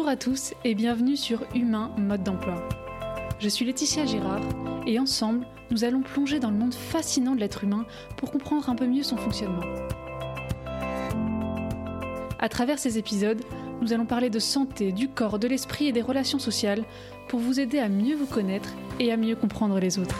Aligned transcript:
Bonjour 0.00 0.12
à 0.12 0.16
tous 0.16 0.54
et 0.64 0.74
bienvenue 0.74 1.14
sur 1.14 1.44
Humain 1.54 1.90
Mode 1.98 2.22
d'emploi. 2.22 2.66
Je 3.38 3.50
suis 3.50 3.66
Laetitia 3.66 4.06
Girard 4.06 4.40
et 4.86 4.98
ensemble, 4.98 5.46
nous 5.70 5.84
allons 5.84 6.00
plonger 6.00 6.40
dans 6.40 6.50
le 6.50 6.56
monde 6.56 6.72
fascinant 6.72 7.34
de 7.34 7.40
l'être 7.40 7.64
humain 7.64 7.84
pour 8.16 8.30
comprendre 8.30 8.70
un 8.70 8.74
peu 8.74 8.86
mieux 8.86 9.02
son 9.02 9.18
fonctionnement. 9.18 9.60
À 12.38 12.48
travers 12.48 12.78
ces 12.78 12.96
épisodes, 12.96 13.42
nous 13.82 13.92
allons 13.92 14.06
parler 14.06 14.30
de 14.30 14.38
santé, 14.38 14.90
du 14.90 15.06
corps, 15.10 15.38
de 15.38 15.48
l'esprit 15.48 15.88
et 15.88 15.92
des 15.92 16.00
relations 16.00 16.38
sociales 16.38 16.84
pour 17.28 17.38
vous 17.38 17.60
aider 17.60 17.78
à 17.78 17.90
mieux 17.90 18.16
vous 18.16 18.24
connaître 18.24 18.70
et 19.00 19.12
à 19.12 19.18
mieux 19.18 19.36
comprendre 19.36 19.78
les 19.80 19.98
autres. 19.98 20.16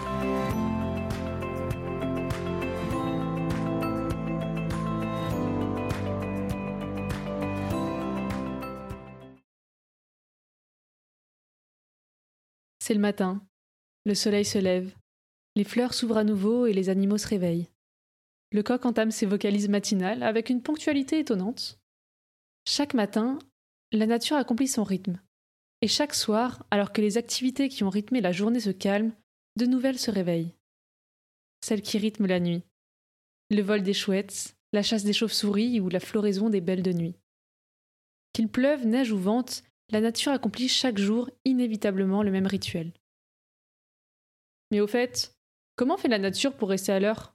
Le 12.91 12.99
matin. 12.99 13.41
Le 14.05 14.17
soleil 14.17 14.45
se 14.45 14.59
lève. 14.59 14.93
Les 15.55 15.63
fleurs 15.63 15.95
s'ouvrent 15.95 16.17
à 16.17 16.25
nouveau 16.25 16.67
et 16.67 16.73
les 16.73 16.89
animaux 16.89 17.19
se 17.19 17.29
réveillent. 17.29 17.69
Le 18.51 18.65
coq 18.65 18.85
entame 18.85 19.13
ses 19.13 19.27
vocalises 19.27 19.69
matinales 19.69 20.25
avec 20.25 20.51
une 20.51 20.61
ponctualité 20.61 21.21
étonnante. 21.21 21.79
Chaque 22.67 22.95
matin, 22.95 23.39
la 23.93 24.07
nature 24.07 24.37
accomplit 24.37 24.67
son 24.67 24.83
rythme. 24.83 25.21
Et 25.83 25.87
chaque 25.87 26.15
soir, 26.15 26.67
alors 26.73 26.93
que 26.93 27.01
les 27.01 27.17
activités 27.17 27.69
qui 27.69 27.85
ont 27.85 27.91
rythmé 27.91 28.21
la 28.21 28.33
journée 28.33 28.59
se 28.59 28.71
calment, 28.71 29.15
de 29.57 29.67
nouvelles 29.67 30.01
se 30.01 30.11
réveillent. 30.11 30.57
Celles 31.65 31.83
qui 31.83 31.97
rythment 31.97 32.27
la 32.27 32.41
nuit. 32.41 32.65
Le 33.51 33.63
vol 33.63 33.85
des 33.85 33.95
chouettes, 33.95 34.57
la 34.73 34.83
chasse 34.83 35.05
des 35.05 35.13
chauves-souris 35.13 35.79
ou 35.79 35.91
la 35.91 36.01
floraison 36.01 36.51
des 36.51 36.61
belles 36.61 36.83
de 36.83 36.93
nuit. 36.93 37.15
Qu'il 38.33 38.49
pleuve, 38.49 38.85
neige 38.85 39.13
ou 39.13 39.19
vente, 39.19 39.63
la 39.91 40.01
nature 40.01 40.33
accomplit 40.33 40.69
chaque 40.69 40.99
jour 40.99 41.31
inévitablement 41.45 42.23
le 42.23 42.31
même 42.31 42.47
rituel. 42.47 42.93
Mais 44.71 44.81
au 44.81 44.87
fait, 44.87 45.37
comment 45.77 45.97
fait 45.97 46.09
la 46.09 46.19
nature 46.19 46.57
pour 46.57 46.69
rester 46.69 46.93
à 46.93 47.01
l'heure? 47.01 47.35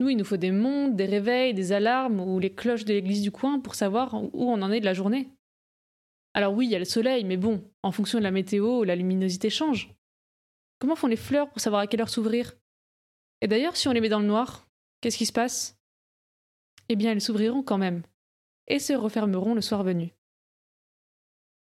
Nous, 0.00 0.08
il 0.08 0.16
nous 0.16 0.24
faut 0.24 0.36
des 0.36 0.50
montres, 0.50 0.96
des 0.96 1.06
réveils, 1.06 1.54
des 1.54 1.72
alarmes 1.72 2.20
ou 2.20 2.38
les 2.38 2.54
cloches 2.54 2.84
de 2.84 2.92
l'église 2.92 3.22
du 3.22 3.30
coin 3.30 3.60
pour 3.60 3.74
savoir 3.74 4.14
où 4.14 4.50
on 4.50 4.60
en 4.62 4.72
est 4.72 4.80
de 4.80 4.84
la 4.84 4.94
journée. 4.94 5.30
Alors 6.34 6.54
oui, 6.54 6.66
il 6.66 6.72
y 6.72 6.76
a 6.76 6.78
le 6.78 6.84
soleil, 6.84 7.24
mais 7.24 7.36
bon, 7.36 7.70
en 7.82 7.92
fonction 7.92 8.18
de 8.18 8.24
la 8.24 8.30
météo, 8.30 8.84
la 8.84 8.96
luminosité 8.96 9.50
change. 9.50 9.94
Comment 10.78 10.96
font 10.96 11.06
les 11.06 11.16
fleurs 11.16 11.50
pour 11.50 11.60
savoir 11.60 11.82
à 11.82 11.86
quelle 11.86 12.00
heure 12.00 12.08
s'ouvrir? 12.08 12.54
Et 13.40 13.48
d'ailleurs, 13.48 13.76
si 13.76 13.86
on 13.88 13.92
les 13.92 14.00
met 14.00 14.08
dans 14.08 14.18
le 14.18 14.26
noir, 14.26 14.68
qu'est-ce 15.00 15.18
qui 15.18 15.26
se 15.26 15.32
passe? 15.32 15.78
Eh 16.88 16.96
bien, 16.96 17.12
elles 17.12 17.20
s'ouvriront 17.20 17.62
quand 17.62 17.78
même, 17.78 18.02
et 18.66 18.78
se 18.78 18.92
refermeront 18.92 19.54
le 19.54 19.60
soir 19.60 19.84
venu. 19.84 20.12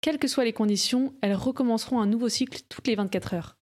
Quelles 0.00 0.18
que 0.18 0.28
soient 0.28 0.44
les 0.44 0.52
conditions, 0.52 1.14
elles 1.22 1.34
recommenceront 1.34 2.00
un 2.00 2.06
nouveau 2.06 2.28
cycle 2.28 2.60
toutes 2.68 2.86
les 2.86 2.94
24 2.94 3.34
heures. 3.34 3.58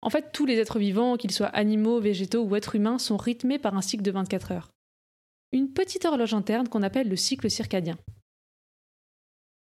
En 0.00 0.10
fait, 0.10 0.32
tous 0.32 0.44
les 0.44 0.58
êtres 0.58 0.78
vivants, 0.78 1.16
qu'ils 1.16 1.30
soient 1.30 1.46
animaux, 1.46 2.00
végétaux 2.00 2.42
ou 2.42 2.56
êtres 2.56 2.76
humains, 2.76 2.98
sont 2.98 3.16
rythmés 3.16 3.58
par 3.58 3.76
un 3.76 3.82
cycle 3.82 4.02
de 4.02 4.10
24 4.10 4.52
heures. 4.52 4.70
Une 5.52 5.72
petite 5.72 6.04
horloge 6.04 6.34
interne 6.34 6.68
qu'on 6.68 6.82
appelle 6.82 7.08
le 7.08 7.16
cycle 7.16 7.50
circadien. 7.50 7.96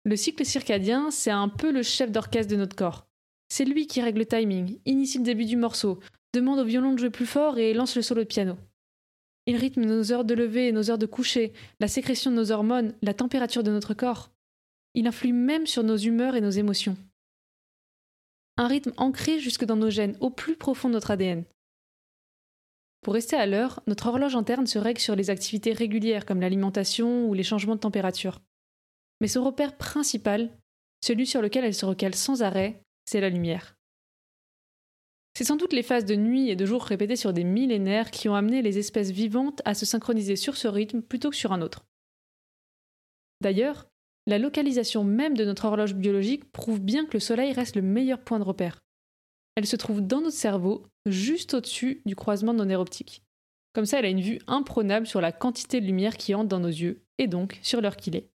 Le 0.04 0.16
cycle 0.16 0.44
circadien, 0.44 1.10
c'est 1.10 1.30
un 1.30 1.48
peu 1.48 1.72
le 1.72 1.82
chef 1.82 2.10
d'orchestre 2.10 2.50
de 2.50 2.56
notre 2.56 2.76
corps. 2.76 3.06
C'est 3.48 3.64
lui 3.64 3.86
qui 3.86 4.00
règle 4.00 4.20
le 4.20 4.26
timing, 4.26 4.78
initie 4.86 5.18
le 5.18 5.24
début 5.24 5.44
du 5.44 5.56
morceau, 5.56 6.00
demande 6.32 6.60
au 6.60 6.64
violon 6.64 6.92
de 6.92 6.98
jouer 6.98 7.10
plus 7.10 7.26
fort 7.26 7.58
et 7.58 7.74
lance 7.74 7.96
le 7.96 8.02
solo 8.02 8.22
de 8.22 8.28
piano. 8.28 8.56
Il 9.46 9.56
rythme 9.56 9.84
nos 9.84 10.12
heures 10.12 10.24
de 10.24 10.34
lever 10.34 10.68
et 10.68 10.72
nos 10.72 10.90
heures 10.90 10.98
de 10.98 11.06
coucher, 11.06 11.52
la 11.80 11.88
sécrétion 11.88 12.30
de 12.30 12.36
nos 12.36 12.52
hormones, 12.52 12.94
la 13.02 13.14
température 13.14 13.62
de 13.62 13.70
notre 13.70 13.94
corps. 13.94 14.30
Il 14.94 15.06
influe 15.06 15.32
même 15.32 15.66
sur 15.66 15.82
nos 15.82 15.96
humeurs 15.96 16.34
et 16.34 16.40
nos 16.40 16.50
émotions. 16.50 16.96
Un 18.56 18.66
rythme 18.66 18.92
ancré 18.96 19.38
jusque 19.38 19.64
dans 19.64 19.76
nos 19.76 19.90
gènes, 19.90 20.16
au 20.20 20.30
plus 20.30 20.56
profond 20.56 20.88
de 20.88 20.94
notre 20.94 21.10
ADN. 21.12 21.44
Pour 23.02 23.14
rester 23.14 23.36
à 23.36 23.46
l'heure, 23.46 23.82
notre 23.86 24.08
horloge 24.08 24.36
interne 24.36 24.66
se 24.66 24.78
règle 24.78 25.00
sur 25.00 25.16
les 25.16 25.30
activités 25.30 25.72
régulières 25.72 26.26
comme 26.26 26.40
l'alimentation 26.40 27.26
ou 27.26 27.34
les 27.34 27.42
changements 27.42 27.76
de 27.76 27.80
température. 27.80 28.40
Mais 29.20 29.28
son 29.28 29.44
repère 29.44 29.76
principal, 29.76 30.50
celui 31.02 31.26
sur 31.26 31.40
lequel 31.40 31.64
elle 31.64 31.74
se 31.74 31.86
recale 31.86 32.14
sans 32.14 32.42
arrêt, 32.42 32.82
c'est 33.06 33.20
la 33.20 33.30
lumière. 33.30 33.76
C'est 35.34 35.44
sans 35.44 35.56
doute 35.56 35.72
les 35.72 35.82
phases 35.82 36.04
de 36.04 36.16
nuit 36.16 36.50
et 36.50 36.56
de 36.56 36.66
jour 36.66 36.84
répétées 36.84 37.16
sur 37.16 37.32
des 37.32 37.44
millénaires 37.44 38.10
qui 38.10 38.28
ont 38.28 38.34
amené 38.34 38.60
les 38.60 38.78
espèces 38.78 39.10
vivantes 39.10 39.62
à 39.64 39.74
se 39.74 39.86
synchroniser 39.86 40.36
sur 40.36 40.56
ce 40.56 40.68
rythme 40.68 41.00
plutôt 41.00 41.30
que 41.30 41.36
sur 41.36 41.52
un 41.52 41.62
autre. 41.62 41.86
D'ailleurs, 43.40 43.89
la 44.30 44.38
localisation 44.38 45.02
même 45.02 45.36
de 45.36 45.44
notre 45.44 45.64
horloge 45.64 45.94
biologique 45.94 46.50
prouve 46.52 46.80
bien 46.80 47.04
que 47.04 47.14
le 47.14 47.20
Soleil 47.20 47.52
reste 47.52 47.74
le 47.74 47.82
meilleur 47.82 48.20
point 48.20 48.38
de 48.38 48.44
repère. 48.44 48.80
Elle 49.56 49.66
se 49.66 49.74
trouve 49.74 50.00
dans 50.00 50.20
notre 50.20 50.36
cerveau, 50.36 50.86
juste 51.04 51.54
au-dessus 51.54 52.00
du 52.06 52.14
croisement 52.14 52.52
de 52.52 52.58
nos 52.58 52.64
nerfs 52.64 52.80
optiques. 52.80 53.24
Comme 53.72 53.86
ça, 53.86 53.98
elle 53.98 54.04
a 54.04 54.10
une 54.10 54.20
vue 54.20 54.38
imprenable 54.46 55.08
sur 55.08 55.20
la 55.20 55.32
quantité 55.32 55.80
de 55.80 55.86
lumière 55.86 56.16
qui 56.16 56.32
entre 56.34 56.48
dans 56.48 56.60
nos 56.60 56.68
yeux, 56.68 57.02
et 57.18 57.26
donc 57.26 57.58
sur 57.60 57.80
l'heure 57.80 57.96
qu'il 57.96 58.14
est. 58.14 58.30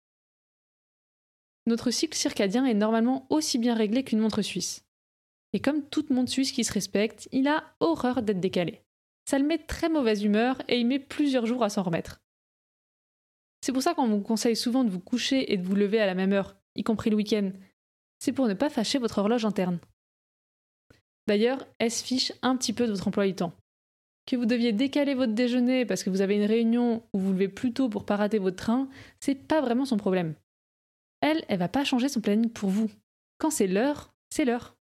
Notre 1.66 1.92
cycle 1.92 2.18
circadien 2.18 2.66
est 2.66 2.74
normalement 2.74 3.26
aussi 3.30 3.58
bien 3.58 3.74
réglé 3.74 4.04
qu'une 4.04 4.20
montre 4.20 4.42
suisse. 4.42 4.84
Et 5.54 5.62
comme 5.62 5.82
toute 5.82 6.10
montre 6.10 6.30
suisse 6.30 6.52
qui 6.52 6.66
se 6.66 6.74
respecte, 6.74 7.30
il 7.32 7.48
a 7.48 7.64
horreur 7.80 8.22
d'être 8.22 8.42
décalé. 8.42 8.82
Ça 9.30 9.40
le 9.40 9.46
met 9.46 9.60
très 9.60 9.88
mauvaise 9.88 10.24
humeur 10.24 10.62
et 10.68 10.78
il 10.78 10.86
met 10.86 11.00
plusieurs 11.00 11.46
jours 11.46 11.64
à 11.64 11.70
s'en 11.70 11.84
remettre. 11.84 12.20
C'est 13.66 13.74
pour 13.74 13.82
ça 13.82 13.96
qu'on 13.96 14.08
vous 14.08 14.22
conseille 14.22 14.56
souvent 14.56 14.84
de 14.84 14.92
vous 14.92 15.00
coucher 15.00 15.52
et 15.52 15.58
de 15.58 15.66
vous 15.66 15.74
lever 15.74 16.00
à 16.00 16.06
la 16.06 16.14
même 16.14 16.34
heure, 16.34 16.56
y 16.76 16.84
compris 16.84 17.10
le 17.10 17.16
week-end. 17.16 17.52
C'est 18.20 18.32
pour 18.32 18.46
ne 18.46 18.54
pas 18.54 18.70
fâcher 18.70 19.00
votre 19.00 19.18
horloge 19.18 19.44
interne. 19.44 19.80
D'ailleurs, 21.26 21.66
elle 21.80 21.90
se 21.90 22.04
fiche 22.04 22.32
un 22.44 22.58
petit 22.58 22.74
peu 22.74 22.86
de 22.86 22.92
votre 22.92 23.08
emploi 23.08 23.26
du 23.26 23.34
temps. 23.34 23.54
Que 24.28 24.36
vous 24.36 24.46
deviez 24.46 24.72
décaler 24.72 25.16
votre 25.16 25.34
déjeuner 25.34 25.84
parce 25.84 26.04
que 26.04 26.12
vous 26.12 26.22
avez 26.22 26.36
une 26.36 26.46
réunion 26.46 27.02
ou 27.12 27.18
vous 27.18 27.34
levez 27.34 27.48
plus 27.48 27.74
tôt 27.74 27.90
pour 27.90 28.06
pas 28.06 28.18
rater 28.18 28.38
votre 28.38 28.56
train, 28.56 28.88
c'est 29.20 29.34
pas 29.34 29.62
vraiment 29.62 29.86
son 29.86 29.98
problème. 29.98 30.36
Elle, 31.22 31.44
elle 31.48 31.58
va 31.58 31.68
pas 31.68 31.84
changer 31.84 32.08
son 32.08 32.22
planning 32.22 32.52
pour 32.52 32.70
vous. 32.70 32.92
Quand 33.40 33.50
c'est 33.50 33.66
l'heure, 33.66 34.14
c'est 34.30 34.46
l'heure. 34.46 34.78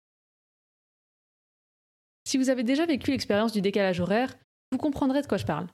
Si 2.27 2.39
vous 2.39 2.49
avez 2.49 2.62
déjà 2.62 2.87
vécu 2.87 3.11
l'expérience 3.11 3.53
du 3.53 3.61
décalage 3.61 4.01
horaire, 4.01 4.39
vous 4.73 4.79
comprendrez 4.79 5.21
de 5.21 5.27
quoi 5.27 5.37
je 5.37 5.45
parle. 5.45 5.67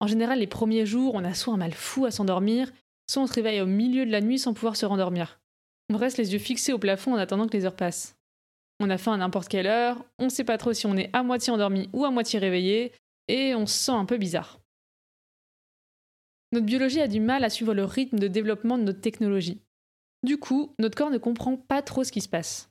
En 0.00 0.06
général, 0.06 0.40
les 0.40 0.46
premiers 0.46 0.86
jours, 0.86 1.14
on 1.14 1.24
a 1.24 1.34
soit 1.34 1.54
un 1.54 1.58
mal 1.58 1.72
fou 1.72 2.04
à 2.04 2.10
s'endormir, 2.10 2.72
soit 3.08 3.22
on 3.22 3.26
se 3.26 3.34
réveille 3.34 3.60
au 3.60 3.66
milieu 3.66 4.04
de 4.06 4.10
la 4.10 4.20
nuit 4.20 4.38
sans 4.38 4.54
pouvoir 4.54 4.76
se 4.76 4.86
rendormir. 4.86 5.40
On 5.92 5.96
reste 5.96 6.18
les 6.18 6.32
yeux 6.32 6.38
fixés 6.38 6.72
au 6.72 6.78
plafond 6.78 7.14
en 7.14 7.18
attendant 7.18 7.46
que 7.46 7.56
les 7.56 7.64
heures 7.64 7.76
passent. 7.76 8.16
On 8.80 8.90
a 8.90 8.98
faim 8.98 9.14
à 9.14 9.16
n'importe 9.16 9.48
quelle 9.48 9.66
heure, 9.66 10.04
on 10.18 10.28
sait 10.28 10.44
pas 10.44 10.58
trop 10.58 10.72
si 10.72 10.86
on 10.86 10.96
est 10.96 11.10
à 11.12 11.22
moitié 11.22 11.52
endormi 11.52 11.88
ou 11.92 12.04
à 12.04 12.10
moitié 12.10 12.38
réveillé, 12.38 12.92
et 13.28 13.54
on 13.54 13.66
se 13.66 13.76
sent 13.76 13.92
un 13.92 14.04
peu 14.04 14.16
bizarre. 14.16 14.58
Notre 16.52 16.66
biologie 16.66 17.00
a 17.00 17.08
du 17.08 17.20
mal 17.20 17.44
à 17.44 17.50
suivre 17.50 17.74
le 17.74 17.84
rythme 17.84 18.18
de 18.18 18.28
développement 18.28 18.78
de 18.78 18.84
notre 18.84 19.00
technologie. 19.00 19.60
Du 20.22 20.38
coup, 20.38 20.74
notre 20.78 20.96
corps 20.96 21.10
ne 21.10 21.18
comprend 21.18 21.56
pas 21.56 21.82
trop 21.82 22.04
ce 22.04 22.12
qui 22.12 22.20
se 22.20 22.28
passe. 22.28 22.70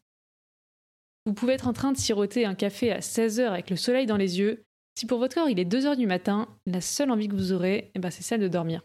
Vous 1.25 1.33
pouvez 1.33 1.53
être 1.53 1.67
en 1.67 1.73
train 1.73 1.91
de 1.91 1.97
siroter 1.97 2.45
un 2.45 2.56
café 2.56 2.91
à 2.91 3.01
16 3.01 3.39
heures 3.39 3.53
avec 3.53 3.69
le 3.69 3.75
soleil 3.75 4.06
dans 4.06 4.17
les 4.17 4.39
yeux, 4.39 4.63
si 4.95 5.05
pour 5.05 5.19
votre 5.19 5.35
corps 5.35 5.49
il 5.49 5.59
est 5.59 5.65
2 5.65 5.85
heures 5.85 5.97
du 5.97 6.07
matin, 6.07 6.47
la 6.65 6.81
seule 6.81 7.11
envie 7.11 7.27
que 7.27 7.35
vous 7.35 7.51
aurez, 7.51 7.91
eh 7.95 7.99
ben, 7.99 8.11
c'est 8.11 8.23
celle 8.23 8.41
de 8.41 8.47
dormir. 8.47 8.81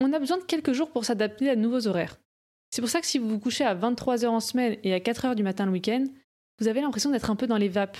On 0.00 0.12
a 0.12 0.18
besoin 0.18 0.38
de 0.38 0.44
quelques 0.44 0.72
jours 0.72 0.90
pour 0.90 1.04
s'adapter 1.04 1.50
à 1.50 1.56
de 1.56 1.60
nouveaux 1.60 1.86
horaires. 1.86 2.18
C'est 2.70 2.80
pour 2.80 2.88
ça 2.90 3.00
que 3.00 3.06
si 3.06 3.18
vous 3.18 3.28
vous 3.28 3.40
couchez 3.40 3.64
à 3.64 3.74
23 3.74 4.24
heures 4.24 4.32
en 4.32 4.40
semaine 4.40 4.78
et 4.82 4.94
à 4.94 5.00
4 5.00 5.24
heures 5.26 5.34
du 5.34 5.42
matin 5.42 5.66
le 5.66 5.72
week-end, 5.72 6.06
vous 6.58 6.68
avez 6.68 6.80
l'impression 6.80 7.10
d'être 7.10 7.30
un 7.30 7.36
peu 7.36 7.46
dans 7.46 7.56
les 7.56 7.68
vapes. 7.68 7.98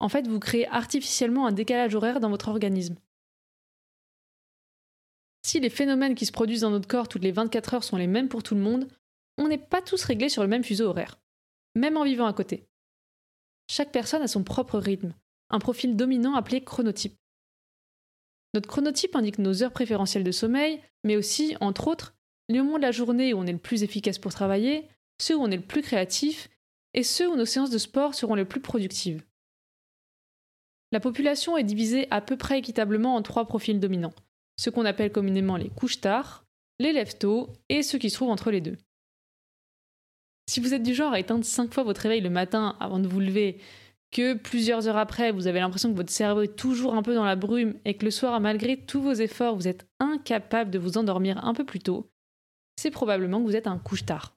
En 0.00 0.08
fait, 0.08 0.26
vous 0.28 0.38
créez 0.38 0.68
artificiellement 0.68 1.46
un 1.46 1.52
décalage 1.52 1.94
horaire 1.94 2.20
dans 2.20 2.30
votre 2.30 2.48
organisme. 2.48 2.96
Si 5.42 5.60
les 5.60 5.70
phénomènes 5.70 6.14
qui 6.14 6.26
se 6.26 6.32
produisent 6.32 6.62
dans 6.62 6.70
notre 6.70 6.88
corps 6.88 7.08
toutes 7.08 7.22
les 7.22 7.32
24 7.32 7.74
heures 7.74 7.84
sont 7.84 7.96
les 7.96 8.06
mêmes 8.06 8.28
pour 8.28 8.42
tout 8.42 8.54
le 8.54 8.60
monde, 8.60 8.88
on 9.38 9.48
n'est 9.48 9.58
pas 9.58 9.82
tous 9.82 10.04
réglés 10.04 10.28
sur 10.28 10.42
le 10.42 10.48
même 10.48 10.64
fuseau 10.64 10.86
horaire, 10.86 11.18
même 11.74 11.96
en 11.96 12.04
vivant 12.04 12.26
à 12.26 12.32
côté. 12.32 12.66
Chaque 13.68 13.92
personne 13.92 14.22
a 14.22 14.28
son 14.28 14.44
propre 14.44 14.78
rythme, 14.78 15.14
un 15.50 15.58
profil 15.58 15.96
dominant 15.96 16.34
appelé 16.34 16.62
chronotype. 16.62 17.16
Notre 18.54 18.68
chronotype 18.68 19.16
indique 19.16 19.38
nos 19.38 19.62
heures 19.62 19.72
préférentielles 19.72 20.24
de 20.24 20.30
sommeil, 20.30 20.80
mais 21.02 21.16
aussi, 21.16 21.56
entre 21.60 21.88
autres, 21.88 22.14
les 22.48 22.60
moments 22.60 22.76
de 22.76 22.82
la 22.82 22.92
journée 22.92 23.34
où 23.34 23.38
on 23.38 23.46
est 23.46 23.52
le 23.52 23.58
plus 23.58 23.82
efficace 23.82 24.18
pour 24.18 24.32
travailler, 24.32 24.88
ceux 25.20 25.36
où 25.36 25.42
on 25.42 25.50
est 25.50 25.56
le 25.56 25.66
plus 25.66 25.82
créatif, 25.82 26.48
et 26.92 27.02
ceux 27.02 27.28
où 27.28 27.36
nos 27.36 27.46
séances 27.46 27.70
de 27.70 27.78
sport 27.78 28.14
seront 28.14 28.34
les 28.34 28.44
plus 28.44 28.60
productives. 28.60 29.24
La 30.92 31.00
population 31.00 31.56
est 31.56 31.64
divisée 31.64 32.06
à 32.10 32.20
peu 32.20 32.36
près 32.36 32.60
équitablement 32.60 33.16
en 33.16 33.22
trois 33.22 33.48
profils 33.48 33.80
dominants, 33.80 34.14
ce 34.56 34.70
qu'on 34.70 34.84
appelle 34.84 35.10
communément 35.10 35.56
les 35.56 35.70
couches 35.70 36.00
tard, 36.00 36.46
les 36.78 36.92
lève 36.92 37.18
tôt 37.18 37.52
et 37.68 37.82
ceux 37.82 37.98
qui 37.98 38.10
se 38.10 38.16
trouvent 38.16 38.30
entre 38.30 38.52
les 38.52 38.60
deux. 38.60 38.76
Si 40.46 40.60
vous 40.60 40.74
êtes 40.74 40.82
du 40.82 40.94
genre 40.94 41.12
à 41.12 41.20
éteindre 41.20 41.44
5 41.44 41.72
fois 41.72 41.84
votre 41.84 42.02
réveil 42.02 42.20
le 42.20 42.30
matin 42.30 42.76
avant 42.80 42.98
de 42.98 43.08
vous 43.08 43.20
lever, 43.20 43.58
que 44.10 44.34
plusieurs 44.34 44.86
heures 44.86 44.96
après, 44.96 45.32
vous 45.32 45.48
avez 45.48 45.58
l'impression 45.58 45.90
que 45.90 45.96
votre 45.96 46.12
cerveau 46.12 46.42
est 46.42 46.56
toujours 46.56 46.94
un 46.94 47.02
peu 47.02 47.14
dans 47.14 47.24
la 47.24 47.34
brume 47.34 47.74
et 47.84 47.96
que 47.96 48.04
le 48.04 48.10
soir, 48.10 48.40
malgré 48.40 48.76
tous 48.76 49.02
vos 49.02 49.12
efforts, 49.12 49.56
vous 49.56 49.66
êtes 49.66 49.86
incapable 49.98 50.70
de 50.70 50.78
vous 50.78 50.98
endormir 50.98 51.44
un 51.44 51.52
peu 51.52 51.64
plus 51.64 51.80
tôt, 51.80 52.08
c'est 52.76 52.92
probablement 52.92 53.40
que 53.40 53.46
vous 53.46 53.56
êtes 53.56 53.66
un 53.66 53.78
couche-tard. 53.78 54.36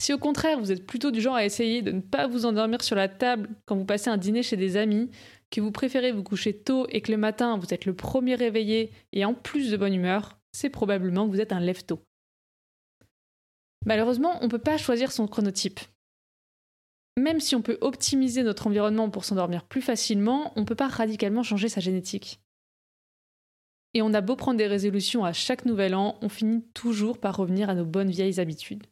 Si 0.00 0.12
au 0.12 0.18
contraire 0.18 0.60
vous 0.60 0.72
êtes 0.72 0.86
plutôt 0.86 1.10
du 1.10 1.20
genre 1.20 1.34
à 1.34 1.44
essayer 1.44 1.82
de 1.82 1.90
ne 1.90 2.00
pas 2.00 2.28
vous 2.28 2.46
endormir 2.46 2.82
sur 2.82 2.96
la 2.96 3.08
table 3.08 3.50
quand 3.66 3.76
vous 3.76 3.84
passez 3.84 4.08
un 4.08 4.16
dîner 4.16 4.42
chez 4.42 4.56
des 4.56 4.76
amis, 4.76 5.10
que 5.50 5.60
vous 5.60 5.72
préférez 5.72 6.12
vous 6.12 6.22
coucher 6.22 6.56
tôt 6.56 6.86
et 6.90 7.00
que 7.00 7.10
le 7.10 7.18
matin 7.18 7.58
vous 7.58 7.74
êtes 7.74 7.84
le 7.84 7.94
premier 7.94 8.36
réveillé 8.36 8.92
et 9.12 9.24
en 9.24 9.34
plus 9.34 9.70
de 9.70 9.76
bonne 9.76 9.94
humeur, 9.94 10.38
c'est 10.52 10.70
probablement 10.70 11.26
que 11.26 11.32
vous 11.32 11.40
êtes 11.40 11.52
un 11.52 11.60
lève-tôt. 11.60 12.07
Malheureusement, 13.86 14.38
on 14.40 14.44
ne 14.44 14.50
peut 14.50 14.58
pas 14.58 14.76
choisir 14.76 15.12
son 15.12 15.26
chronotype. 15.26 15.80
Même 17.18 17.40
si 17.40 17.56
on 17.56 17.62
peut 17.62 17.78
optimiser 17.80 18.42
notre 18.42 18.66
environnement 18.66 19.10
pour 19.10 19.24
s'endormir 19.24 19.64
plus 19.64 19.82
facilement, 19.82 20.52
on 20.56 20.60
ne 20.60 20.66
peut 20.66 20.74
pas 20.74 20.88
radicalement 20.88 21.42
changer 21.42 21.68
sa 21.68 21.80
génétique. 21.80 22.40
Et 23.94 24.02
on 24.02 24.14
a 24.14 24.20
beau 24.20 24.36
prendre 24.36 24.58
des 24.58 24.66
résolutions 24.66 25.24
à 25.24 25.32
chaque 25.32 25.64
nouvel 25.64 25.94
an, 25.94 26.18
on 26.22 26.28
finit 26.28 26.62
toujours 26.74 27.18
par 27.18 27.36
revenir 27.36 27.70
à 27.70 27.74
nos 27.74 27.86
bonnes 27.86 28.10
vieilles 28.10 28.38
habitudes. 28.38 28.86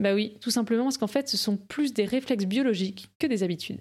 Bah 0.00 0.14
oui, 0.14 0.36
tout 0.40 0.50
simplement 0.50 0.84
parce 0.84 0.98
qu'en 0.98 1.06
fait, 1.06 1.28
ce 1.28 1.36
sont 1.36 1.56
plus 1.56 1.92
des 1.92 2.04
réflexes 2.04 2.44
biologiques 2.44 3.08
que 3.18 3.26
des 3.26 3.42
habitudes. 3.42 3.80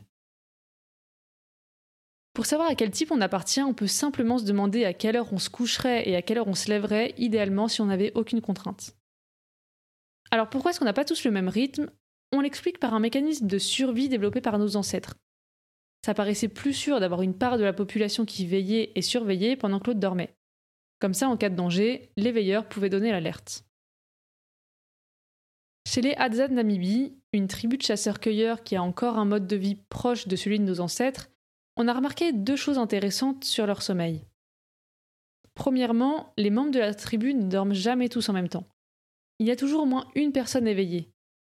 Pour 2.34 2.46
savoir 2.46 2.70
à 2.70 2.76
quel 2.76 2.92
type 2.92 3.12
on 3.12 3.22
appartient, 3.22 3.64
on 3.64 3.74
peut 3.74 3.88
simplement 3.88 4.38
se 4.38 4.46
demander 4.46 4.86
à 4.86 4.94
quelle 4.94 5.16
heure 5.16 5.34
on 5.34 5.40
se 5.40 5.50
coucherait 5.50 6.08
et 6.08 6.16
à 6.16 6.22
quelle 6.22 6.38
heure 6.38 6.48
on 6.48 6.54
se 6.54 6.70
lèverait, 6.70 7.16
idéalement 7.18 7.68
si 7.68 7.82
on 7.82 7.86
n'avait 7.86 8.14
aucune 8.14 8.42
contrainte. 8.42 8.96
Alors 10.32 10.50
pourquoi 10.50 10.72
est-ce 10.72 10.80
qu'on 10.80 10.86
n'a 10.86 10.94
pas 10.94 11.06
tous 11.06 11.24
le 11.24 11.32
même 11.32 11.50
rythme? 11.50 11.90
On 12.32 12.42
l'explique 12.42 12.80
par 12.80 12.94
un 12.94 13.00
mécanisme 13.00 13.48
de 13.48 13.58
survie 13.58 14.10
développé 14.10 14.42
par 14.42 14.60
nos 14.60 14.76
ancêtres. 14.76 15.16
Ça 16.06 16.14
paraissait 16.14 16.50
plus 16.50 16.74
sûr 16.74 17.00
d'avoir 17.00 17.22
une 17.22 17.38
part 17.38 17.58
de 17.58 17.64
la 17.64 17.74
population 17.74 18.26
qui 18.26 18.46
veillait 18.46 18.92
et 18.96 19.02
surveillait 19.02 19.56
pendant 19.56 19.80
que 19.80 19.88
l'autre 19.88 20.00
dormait. 20.00 20.36
Comme 21.00 21.14
ça, 21.14 21.30
en 21.30 21.38
cas 21.38 21.50
de 21.50 21.56
danger, 21.56 22.12
les 22.18 22.32
veilleurs 22.32 22.68
pouvaient 22.68 22.90
donner 22.90 23.12
l'alerte. 23.12 23.66
Chez 25.88 26.02
les 26.02 26.16
Hadza 26.16 26.48
de 26.48 26.54
Namibie, 26.54 27.18
une 27.34 27.48
tribu 27.48 27.78
de 27.78 27.84
chasseurs-cueilleurs 27.84 28.64
qui 28.64 28.76
a 28.76 28.84
encore 28.84 29.18
un 29.18 29.26
mode 29.26 29.48
de 29.48 29.56
vie 29.56 29.76
proche 29.76 30.28
de 30.28 30.36
celui 30.36 30.60
de 30.60 30.66
nos 30.66 30.80
ancêtres, 30.80 31.30
on 31.78 31.88
a 31.88 31.94
remarqué 31.94 32.34
deux 32.34 32.56
choses 32.56 32.78
intéressantes 32.78 33.44
sur 33.44 33.68
leur 33.68 33.82
sommeil. 33.82 34.26
Premièrement, 35.54 36.34
les 36.38 36.50
membres 36.50 36.72
de 36.72 36.80
la 36.80 36.94
tribu 36.94 37.34
ne 37.34 37.50
dorment 37.50 37.74
jamais 37.74 38.10
tous 38.10 38.28
en 38.30 38.34
même 38.34 38.50
temps. 38.50 38.68
Il 39.40 39.48
y 39.48 39.52
a 39.52 39.56
toujours 39.56 39.84
au 39.84 39.86
moins 39.86 40.08
une 40.16 40.32
personne 40.32 40.68
éveillée. 40.68 41.12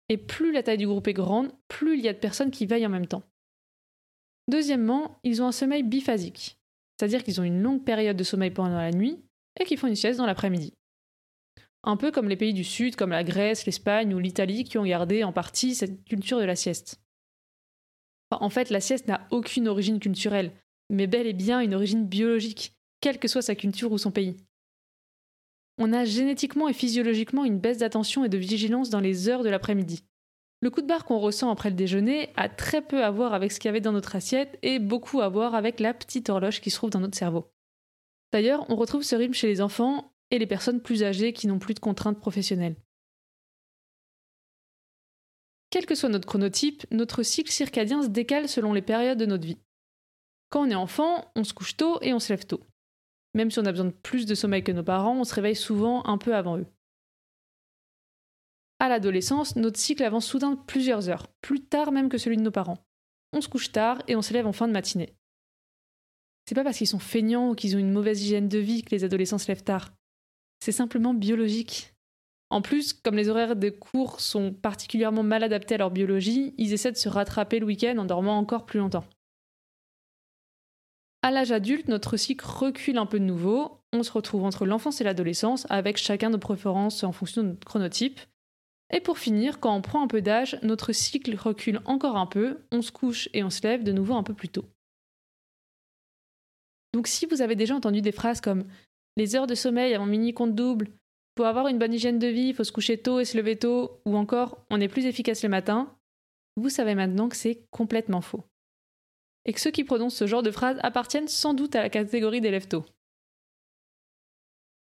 Et 0.10 0.18
plus 0.18 0.52
la 0.52 0.64
taille 0.64 0.78
du 0.78 0.88
groupe 0.88 1.08
est 1.08 1.14
grande, 1.14 1.52
plus 1.68 1.98
il 1.98 2.04
y 2.04 2.08
a 2.08 2.14
de 2.14 2.20
personnes 2.20 2.52
qui 2.52 2.66
veillent 2.66 2.86
en 2.86 2.92
même 2.92 3.08
temps. 3.08 3.24
Deuxièmement, 4.50 5.20
ils 5.24 5.42
ont 5.42 5.48
un 5.48 5.52
sommeil 5.52 5.84
biphasique, 5.84 6.60
c'est-à-dire 6.98 7.24
qu'ils 7.24 7.42
ont 7.42 7.44
une 7.44 7.62
longue 7.62 7.84
période 7.84 8.18
de 8.18 8.24
sommeil 8.24 8.52
pendant 8.52 8.78
la 8.78 8.92
nuit 8.92 9.24
et 9.60 9.66
qu'ils 9.66 9.78
font 9.78 9.88
une 9.88 9.96
sieste 9.96 10.20
dans 10.20 10.26
l'après-midi. 10.26 10.74
Un 11.84 11.98
peu 11.98 12.12
comme 12.12 12.30
les 12.30 12.36
pays 12.36 12.54
du 12.54 12.64
Sud, 12.64 12.96
comme 12.96 13.12
la 13.12 13.24
Grèce, 13.24 13.66
l'Espagne 13.66 14.14
ou 14.14 14.20
l'Italie, 14.20 14.64
qui 14.64 14.78
ont 14.78 14.86
gardé 14.86 15.24
en 15.24 15.32
partie 15.32 15.76
cette 15.76 16.04
culture 16.04 16.40
de 16.40 16.46
la 16.46 16.56
sieste. 16.56 17.00
en 18.32 18.50
fait, 18.50 18.70
la 18.70 18.82
sieste 18.82 19.08
n'a 19.08 19.28
aucune 19.32 19.68
origine 19.68 20.00
culturelle, 20.00 20.52
mais 20.90 21.08
bel 21.08 21.28
et 21.28 21.34
bien 21.34 21.62
une 21.62 21.76
origine 21.76 22.06
biologique, 22.06 22.76
quelle 23.02 23.20
que 23.20 23.28
soit 23.28 23.42
sa 23.42 23.56
culture 23.56 23.92
ou 23.92 23.98
son 23.98 24.12
pays. 24.12 24.36
On 25.78 25.92
a 25.92 26.06
génétiquement 26.06 26.70
et 26.70 26.74
physiologiquement 26.74 27.44
une 27.44 27.60
baisse 27.60 27.80
d'attention 27.80 28.24
et 28.24 28.30
de 28.30 28.38
vigilance 28.38 28.90
dans 28.90 29.02
les 29.02 29.28
heures 29.28 29.44
de 29.44 29.50
l'après-midi. 29.50 30.04
Le 30.62 30.70
coup 30.70 30.82
de 30.82 30.88
barre 30.88 31.06
qu'on 31.06 31.20
ressent 31.20 31.52
après 31.52 31.70
le 31.70 31.76
déjeuner 31.76 32.30
a 32.38 32.48
très 32.48 32.82
peu 32.82 33.04
à 33.04 33.12
voir 33.12 33.34
avec 33.34 33.52
ce 33.52 33.60
qu'il 33.60 33.68
y 33.68 33.70
avait 33.70 33.82
dans 33.82 33.92
notre 33.92 34.16
assiette 34.16 34.58
et 34.62 34.80
beaucoup 34.80 35.22
à 35.22 35.30
voir 35.30 35.54
avec 35.54 35.80
la 35.80 35.94
petite 35.94 36.30
horloge 36.30 36.62
qui 36.62 36.72
se 36.72 36.78
trouve 36.78 36.90
dans 36.90 37.02
notre 37.02 37.18
cerveau. 37.18 37.52
D'ailleurs, 38.32 38.66
on 38.70 38.76
retrouve 38.76 39.04
ce 39.04 39.16
rythme 39.16 39.34
chez 39.34 39.48
les 39.48 39.62
enfants 39.62 40.14
et 40.32 40.40
les 40.40 40.48
personnes 40.48 40.82
plus 40.82 41.04
âgées 41.04 41.34
qui 41.34 41.48
n'ont 41.48 41.60
plus 41.60 41.74
de 41.74 41.80
contraintes 41.80 42.20
professionnelles. 42.20 42.78
Quel 45.70 45.86
que 45.86 45.96
soit 45.96 46.10
notre 46.10 46.28
chronotype, 46.28 46.86
notre 46.92 47.22
cycle 47.22 47.52
circadien 47.52 48.02
se 48.02 48.08
décale 48.08 48.48
selon 48.48 48.72
les 48.74 48.82
périodes 48.82 49.18
de 49.18 49.26
notre 49.26 49.46
vie. 49.46 49.58
Quand 50.50 50.62
on 50.62 50.70
est 50.70 50.76
enfant, 50.76 51.32
on 51.36 51.44
se 51.44 51.54
couche 51.54 51.76
tôt 51.76 52.00
et 52.02 52.14
on 52.14 52.20
se 52.20 52.32
lève 52.32 52.46
tôt. 52.46 52.62
Même 53.36 53.52
si 53.52 53.60
on 53.60 53.66
a 53.66 53.72
besoin 53.72 53.88
de 53.88 53.92
plus 53.92 54.26
de 54.26 54.34
sommeil 54.34 54.64
que 54.64 54.72
nos 54.72 54.84
parents, 54.84 55.20
on 55.20 55.26
se 55.26 55.36
réveille 55.36 55.58
souvent 55.58 56.06
un 56.06 56.18
peu 56.18 56.34
avant 56.34 56.58
eux. 56.58 56.66
À 58.80 58.88
l'adolescence, 58.88 59.58
notre 59.58 59.80
cycle 59.80 60.04
avance 60.04 60.26
soudain 60.26 60.56
plusieurs 60.56 61.10
heures, 61.10 61.28
plus 61.42 61.62
tard 61.62 61.92
même 61.92 62.08
que 62.08 62.18
celui 62.18 62.38
de 62.38 62.42
nos 62.42 62.52
parents. 62.52 62.86
On 63.34 63.42
se 63.42 63.50
couche 63.50 63.74
tard 63.74 64.02
et 64.08 64.16
on 64.16 64.22
se 64.22 64.34
lève 64.34 64.48
en 64.48 64.54
fin 64.54 64.68
de 64.68 64.74
matinée. 64.74 65.14
C'est 66.48 66.56
pas 66.56 66.64
parce 66.64 66.78
qu'ils 66.78 66.88
sont 66.88 67.00
feignants 67.00 67.50
ou 67.50 67.56
qu'ils 67.56 67.76
ont 67.76 67.80
une 67.80 67.92
mauvaise 67.92 68.24
hygiène 68.24 68.48
de 68.48 68.60
vie 68.60 68.84
que 68.84 68.96
les 68.96 69.04
adolescents 69.04 69.38
se 69.38 69.48
lèvent 69.50 69.64
tard. 69.64 69.92
C'est 70.64 70.72
simplement 70.72 71.14
biologique. 71.14 71.94
En 72.50 72.62
plus, 72.62 72.94
comme 72.94 73.16
les 73.16 73.28
horaires 73.28 73.58
des 73.58 73.72
cours 73.72 74.22
sont 74.22 74.54
particulièrement 74.54 75.24
mal 75.24 75.44
adaptés 75.44 75.76
à 75.76 75.80
leur 75.80 75.92
biologie, 75.92 76.54
ils 76.58 76.72
essaient 76.72 76.92
de 76.92 76.98
se 76.98 77.10
rattraper 77.10 77.60
le 77.60 77.66
week-end 77.66 77.98
en 77.98 78.06
dormant 78.06 78.38
encore 78.38 78.66
plus 78.66 78.80
longtemps. 78.80 79.06
À 81.26 81.32
l'âge 81.32 81.52
adulte, 81.52 81.88
notre 81.88 82.18
cycle 82.18 82.46
recule 82.46 83.00
un 83.00 83.08
peu 83.08 83.20
de 83.20 83.26
nouveau. 83.26 83.80
On 83.92 84.04
se 84.04 84.12
retrouve 84.12 84.44
entre 84.44 84.68
l'enfance 84.68 85.02
et 85.02 85.04
l'adolescence 85.04 85.66
avec 85.72 85.98
chacun 85.98 86.30
nos 86.30 86.38
préférences 86.38 87.04
en 87.04 87.12
fonction 87.12 87.42
de 87.42 87.48
notre 87.48 87.66
chronotype. 87.66 88.20
Et 88.94 89.00
pour 89.00 89.18
finir, 89.18 89.60
quand 89.60 89.76
on 89.76 89.82
prend 89.82 90.04
un 90.04 90.08
peu 90.08 90.22
d'âge, 90.22 90.60
notre 90.62 90.94
cycle 90.94 91.36
recule 91.36 91.82
encore 91.86 92.16
un 92.16 92.28
peu, 92.28 92.60
on 92.72 92.84
se 92.84 92.92
couche 92.92 93.28
et 93.34 93.44
on 93.44 93.50
se 93.50 93.64
lève 93.64 93.82
de 93.82 93.92
nouveau 93.92 94.14
un 94.14 94.22
peu 94.22 94.36
plus 94.36 94.50
tôt. 94.50 94.66
Donc 96.94 97.08
si 97.08 97.26
vous 97.26 97.42
avez 97.42 97.56
déjà 97.56 97.74
entendu 97.74 98.02
des 98.02 98.12
phrases 98.12 98.40
comme 98.40 98.66
les 99.18 99.36
heures 99.36 99.48
de 99.48 99.56
sommeil 99.56 99.96
avant 99.96 100.06
mini 100.06 100.32
compte 100.36 100.54
double, 100.54 100.90
pour 101.34 101.48
avoir 101.48 101.70
une 101.70 101.80
bonne 101.80 101.96
hygiène 101.96 102.20
de 102.20 102.28
vie, 102.28 102.50
il 102.50 102.54
faut 102.54 102.64
se 102.64 102.72
coucher 102.72 103.00
tôt 103.00 103.20
et 103.20 103.26
se 103.26 103.36
lever 103.36 103.58
tôt, 103.58 104.00
ou 104.06 104.16
encore 104.16 104.64
on 104.70 104.80
est 104.80 104.88
plus 104.88 105.08
efficace 105.08 105.42
le 105.42 105.50
matin, 105.50 105.92
vous 106.56 106.70
savez 106.70 106.94
maintenant 106.94 107.30
que 107.30 107.36
c'est 107.36 107.66
complètement 107.72 108.22
faux. 108.22 108.44
Et 109.46 109.54
que 109.54 109.62
ceux 109.62 109.72
qui 109.72 109.84
prononcent 109.84 110.18
ce 110.18 110.28
genre 110.28 110.44
de 110.44 110.52
phrases 110.52 110.80
appartiennent 110.82 111.28
sans 111.28 111.54
doute 111.54 111.76
à 111.76 111.82
la 111.82 111.90
catégorie 111.90 112.42
des 112.42 112.60
tôt. 112.62 112.86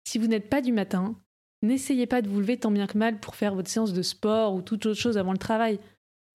Si 0.04 0.18
vous 0.18 0.26
n'êtes 0.26 0.50
pas 0.50 0.60
du 0.60 0.72
matin, 0.72 1.16
N'essayez 1.62 2.06
pas 2.06 2.22
de 2.22 2.28
vous 2.28 2.40
lever 2.40 2.58
tant 2.58 2.70
bien 2.70 2.86
que 2.86 2.96
mal 2.96 3.20
pour 3.20 3.34
faire 3.34 3.54
votre 3.54 3.68
séance 3.68 3.92
de 3.92 4.02
sport 4.02 4.54
ou 4.54 4.62
toute 4.62 4.86
autre 4.86 5.00
chose 5.00 5.18
avant 5.18 5.32
le 5.32 5.38
travail. 5.38 5.78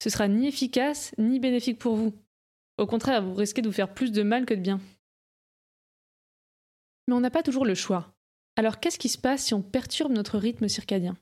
Ce 0.02 0.10
sera 0.10 0.28
ni 0.28 0.46
efficace 0.46 1.14
ni 1.18 1.40
bénéfique 1.40 1.78
pour 1.78 1.96
vous. 1.96 2.14
Au 2.78 2.86
contraire, 2.86 3.22
vous 3.22 3.34
risquez 3.34 3.62
de 3.62 3.68
vous 3.68 3.74
faire 3.74 3.92
plus 3.92 4.12
de 4.12 4.22
mal 4.22 4.46
que 4.46 4.54
de 4.54 4.60
bien. 4.60 4.80
Mais 7.08 7.14
on 7.14 7.20
n'a 7.20 7.30
pas 7.30 7.42
toujours 7.42 7.64
le 7.64 7.74
choix. 7.74 8.14
Alors 8.56 8.78
qu'est-ce 8.78 8.98
qui 8.98 9.08
se 9.08 9.18
passe 9.18 9.44
si 9.44 9.54
on 9.54 9.62
perturbe 9.62 10.12
notre 10.12 10.38
rythme 10.38 10.68
circadien? 10.68 11.16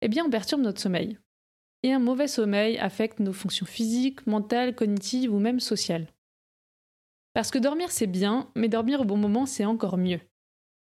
Eh 0.00 0.08
bien, 0.08 0.24
on 0.24 0.30
perturbe 0.30 0.62
notre 0.62 0.80
sommeil. 0.80 1.18
Et 1.86 1.92
un 1.92 2.00
mauvais 2.00 2.26
sommeil 2.26 2.78
affecte 2.78 3.20
nos 3.20 3.32
fonctions 3.32 3.64
physiques, 3.64 4.26
mentales, 4.26 4.74
cognitives 4.74 5.32
ou 5.32 5.38
même 5.38 5.60
sociales. 5.60 6.08
Parce 7.32 7.52
que 7.52 7.58
dormir 7.58 7.92
c'est 7.92 8.08
bien, 8.08 8.50
mais 8.56 8.66
dormir 8.66 9.02
au 9.02 9.04
bon 9.04 9.16
moment 9.16 9.46
c'est 9.46 9.64
encore 9.64 9.96
mieux. 9.96 10.18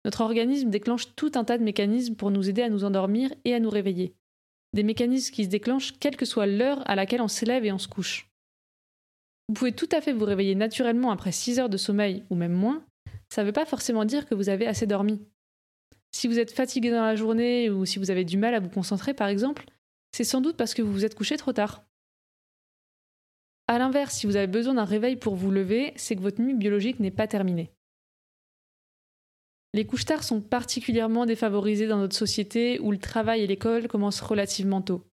Notre 0.03 0.19
organisme 0.19 0.69
déclenche 0.69 1.15
tout 1.15 1.31
un 1.35 1.45
tas 1.45 1.57
de 1.57 1.63
mécanismes 1.63 2.15
pour 2.15 2.31
nous 2.31 2.49
aider 2.49 2.63
à 2.63 2.69
nous 2.69 2.83
endormir 2.83 3.33
et 3.45 3.53
à 3.53 3.61
nous 3.61 3.69
réveiller. 3.69 4.13
Des 4.73 4.83
mécanismes 4.83 5.33
qui 5.33 5.45
se 5.45 5.49
déclenchent 5.49 5.97
quelle 6.01 6.17
que 6.17 6.25
soit 6.25 6.47
l'heure 6.47 6.83
à 6.85 6.95
laquelle 6.95 7.21
on 7.21 7.29
s'élève 7.29 7.63
et 7.63 7.71
on 7.71 7.77
se 7.77 7.87
couche. 7.87 8.29
Vous 9.47 9.53
pouvez 9.53 9.71
tout 9.71 9.87
à 9.93 10.01
fait 10.01 10.11
vous 10.11 10.25
réveiller 10.25 10.55
naturellement 10.55 11.11
après 11.11 11.31
6 11.31 11.59
heures 11.59 11.69
de 11.69 11.77
sommeil 11.77 12.25
ou 12.29 12.35
même 12.35 12.51
moins, 12.51 12.85
ça 13.29 13.43
ne 13.43 13.47
veut 13.47 13.53
pas 13.53 13.65
forcément 13.65 14.03
dire 14.03 14.25
que 14.27 14.35
vous 14.35 14.49
avez 14.49 14.67
assez 14.67 14.85
dormi. 14.85 15.21
Si 16.11 16.27
vous 16.27 16.39
êtes 16.39 16.51
fatigué 16.51 16.91
dans 16.91 17.03
la 17.03 17.15
journée 17.15 17.69
ou 17.69 17.85
si 17.85 17.99
vous 17.99 18.11
avez 18.11 18.25
du 18.25 18.35
mal 18.35 18.53
à 18.53 18.59
vous 18.59 18.69
concentrer 18.69 19.13
par 19.13 19.29
exemple, 19.29 19.63
c'est 20.11 20.23
sans 20.23 20.41
doute 20.41 20.57
parce 20.57 20.73
que 20.73 20.81
vous 20.81 20.91
vous 20.91 21.05
êtes 21.05 21.15
couché 21.15 21.37
trop 21.37 21.53
tard. 21.53 21.83
A 23.67 23.77
l'inverse, 23.77 24.15
si 24.15 24.25
vous 24.25 24.35
avez 24.35 24.47
besoin 24.47 24.73
d'un 24.73 24.85
réveil 24.85 25.15
pour 25.15 25.35
vous 25.35 25.51
lever, 25.51 25.93
c'est 25.95 26.15
que 26.15 26.21
votre 26.21 26.41
nuit 26.41 26.55
biologique 26.55 26.99
n'est 26.99 27.11
pas 27.11 27.27
terminée. 27.27 27.71
Les 29.73 29.85
couches 29.85 30.05
tard 30.05 30.23
sont 30.23 30.41
particulièrement 30.41 31.27
défavorisés 31.27 31.87
dans 31.87 31.99
notre 31.99 32.15
société 32.15 32.79
où 32.79 32.91
le 32.91 32.97
travail 32.97 33.41
et 33.41 33.47
l'école 33.47 33.87
commencent 33.87 34.21
relativement 34.21 34.81
tôt. 34.81 35.05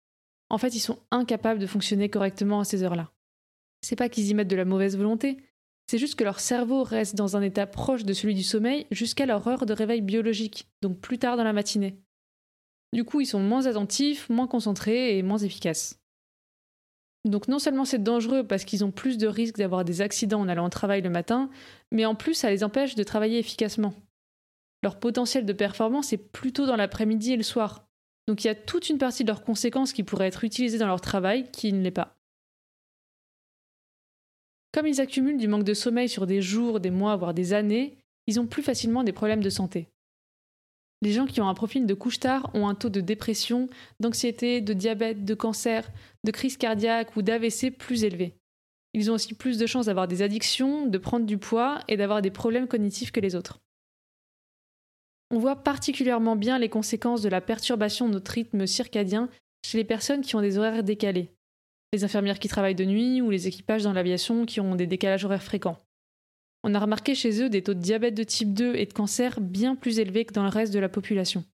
En 0.49 0.57
fait, 0.57 0.73
ils 0.73 0.79
sont 0.79 0.99
incapables 1.11 1.59
de 1.59 1.67
fonctionner 1.67 2.09
correctement 2.09 2.61
à 2.61 2.63
ces 2.63 2.83
heures-là. 2.83 3.11
C'est 3.81 3.97
pas 3.97 4.07
qu'ils 4.07 4.27
y 4.27 4.33
mettent 4.33 4.47
de 4.47 4.55
la 4.55 4.63
mauvaise 4.63 4.95
volonté, 4.95 5.37
c'est 5.87 5.97
juste 5.97 6.15
que 6.15 6.23
leur 6.23 6.39
cerveau 6.39 6.83
reste 6.83 7.15
dans 7.15 7.37
un 7.37 7.41
état 7.41 7.67
proche 7.67 8.05
de 8.05 8.13
celui 8.13 8.33
du 8.33 8.43
sommeil 8.43 8.87
jusqu'à 8.89 9.25
leur 9.25 9.47
heure 9.47 9.65
de 9.65 9.73
réveil 9.73 10.01
biologique, 10.01 10.67
donc 10.81 10.99
plus 10.99 11.19
tard 11.19 11.37
dans 11.37 11.43
la 11.43 11.53
matinée. 11.53 12.01
Du 12.93 13.03
coup, 13.03 13.21
ils 13.21 13.25
sont 13.25 13.39
moins 13.39 13.65
attentifs, 13.65 14.29
moins 14.29 14.47
concentrés 14.47 15.17
et 15.17 15.23
moins 15.23 15.37
efficaces. 15.37 15.99
Donc 17.25 17.47
non 17.47 17.59
seulement 17.59 17.85
c'est 17.85 18.03
dangereux 18.03 18.45
parce 18.45 18.65
qu'ils 18.65 18.85
ont 18.85 18.91
plus 18.91 19.17
de 19.17 19.27
risques 19.27 19.57
d'avoir 19.57 19.83
des 19.83 20.01
accidents 20.01 20.41
en 20.41 20.47
allant 20.47 20.67
au 20.67 20.69
travail 20.69 21.01
le 21.01 21.09
matin, 21.09 21.49
mais 21.91 22.05
en 22.05 22.13
plus 22.13 22.35
ça 22.35 22.51
les 22.51 22.63
empêche 22.63 22.95
de 22.95 23.03
travailler 23.03 23.39
efficacement 23.39 23.95
leur 24.85 24.99
potentiel 24.99 25.47
de 25.47 25.53
performance 25.53 26.13
est 26.13 26.31
plutôt 26.31 26.67
dans 26.67 26.75
l'après-midi 26.75 27.33
et 27.33 27.37
le 27.37 27.43
soir. 27.43 27.87
Donc 28.27 28.43
il 28.43 28.47
y 28.47 28.51
a 28.51 28.55
toute 28.55 28.87
une 28.87 28.99
partie 28.99 29.23
de 29.23 29.29
leurs 29.29 29.43
conséquences 29.43 29.93
qui 29.93 30.03
pourraient 30.03 30.27
être 30.27 30.43
utilisées 30.43 30.77
dans 30.77 30.85
leur 30.85 31.01
travail 31.01 31.49
qui 31.51 31.73
ne 31.73 31.81
l'est 31.81 31.89
pas. 31.89 32.15
Comme 34.71 34.85
ils 34.85 35.01
accumulent 35.01 35.39
du 35.39 35.47
manque 35.47 35.63
de 35.63 35.73
sommeil 35.73 36.07
sur 36.07 36.27
des 36.27 36.39
jours, 36.39 36.79
des 36.79 36.91
mois, 36.91 37.15
voire 37.15 37.33
des 37.33 37.53
années, 37.53 37.97
ils 38.27 38.39
ont 38.39 38.45
plus 38.45 38.61
facilement 38.61 39.03
des 39.03 39.11
problèmes 39.11 39.41
de 39.41 39.49
santé. 39.49 39.89
Les 41.01 41.11
gens 41.11 41.25
qui 41.25 41.41
ont 41.41 41.47
un 41.47 41.53
profil 41.53 41.85
de 41.85 41.93
couche-tard 41.93 42.49
ont 42.53 42.67
un 42.67 42.75
taux 42.75 42.89
de 42.89 43.01
dépression, 43.01 43.67
d'anxiété, 43.99 44.61
de 44.61 44.73
diabète, 44.73 45.25
de 45.25 45.33
cancer, 45.33 45.89
de 46.23 46.31
crise 46.31 46.57
cardiaque 46.57 47.15
ou 47.15 47.21
d'AVC 47.21 47.71
plus 47.77 48.03
élevé. 48.03 48.35
Ils 48.93 49.11
ont 49.11 49.15
aussi 49.15 49.33
plus 49.33 49.57
de 49.57 49.65
chances 49.65 49.87
d'avoir 49.87 50.07
des 50.07 50.21
addictions, 50.21 50.87
de 50.87 50.97
prendre 50.97 51.25
du 51.25 51.37
poids 51.37 51.79
et 51.87 51.97
d'avoir 51.97 52.21
des 52.21 52.31
problèmes 52.31 52.67
cognitifs 52.67 53.11
que 53.11 53.19
les 53.19 53.35
autres. 53.35 53.59
On 55.31 55.37
voit 55.37 55.63
particulièrement 55.63 56.35
bien 56.35 56.57
les 56.57 56.69
conséquences 56.69 57.21
de 57.21 57.29
la 57.29 57.41
perturbation 57.41 58.07
de 58.07 58.13
notre 58.13 58.31
rythme 58.31 58.65
circadien 58.65 59.29
chez 59.65 59.77
les 59.77 59.83
personnes 59.83 60.21
qui 60.21 60.35
ont 60.35 60.41
des 60.41 60.57
horaires 60.57 60.83
décalés, 60.83 61.31
les 61.91 62.03
infirmières 62.03 62.39
qui 62.39 62.47
travaillent 62.47 62.75
de 62.75 62.85
nuit 62.85 63.21
ou 63.21 63.29
les 63.29 63.47
équipages 63.47 63.83
dans 63.83 63.93
l'aviation 63.93 64.45
qui 64.45 64.61
ont 64.61 64.75
des 64.75 64.87
décalages 64.87 65.25
horaires 65.25 65.43
fréquents. 65.43 65.84
On 66.67 66.74
a 66.74 66.79
remarqué 66.79 67.13
chez 67.13 67.43
eux 67.43 67.50
des 67.50 67.62
taux 67.62 67.75
de 67.75 67.79
diabète 67.79 68.15
de 68.15 68.24
type 68.24 68.51
2 68.51 68.74
et 68.74 68.88
de 68.88 68.93
cancer 68.93 69.39
bien 69.39 69.75
plus 69.75 70.00
élevés 70.00 70.25
que 70.25 70.34
dans 70.34 70.41
le 70.41 70.50
reste 70.50 70.74
de 70.74 70.79
la 70.79 70.89
population. 70.89 71.45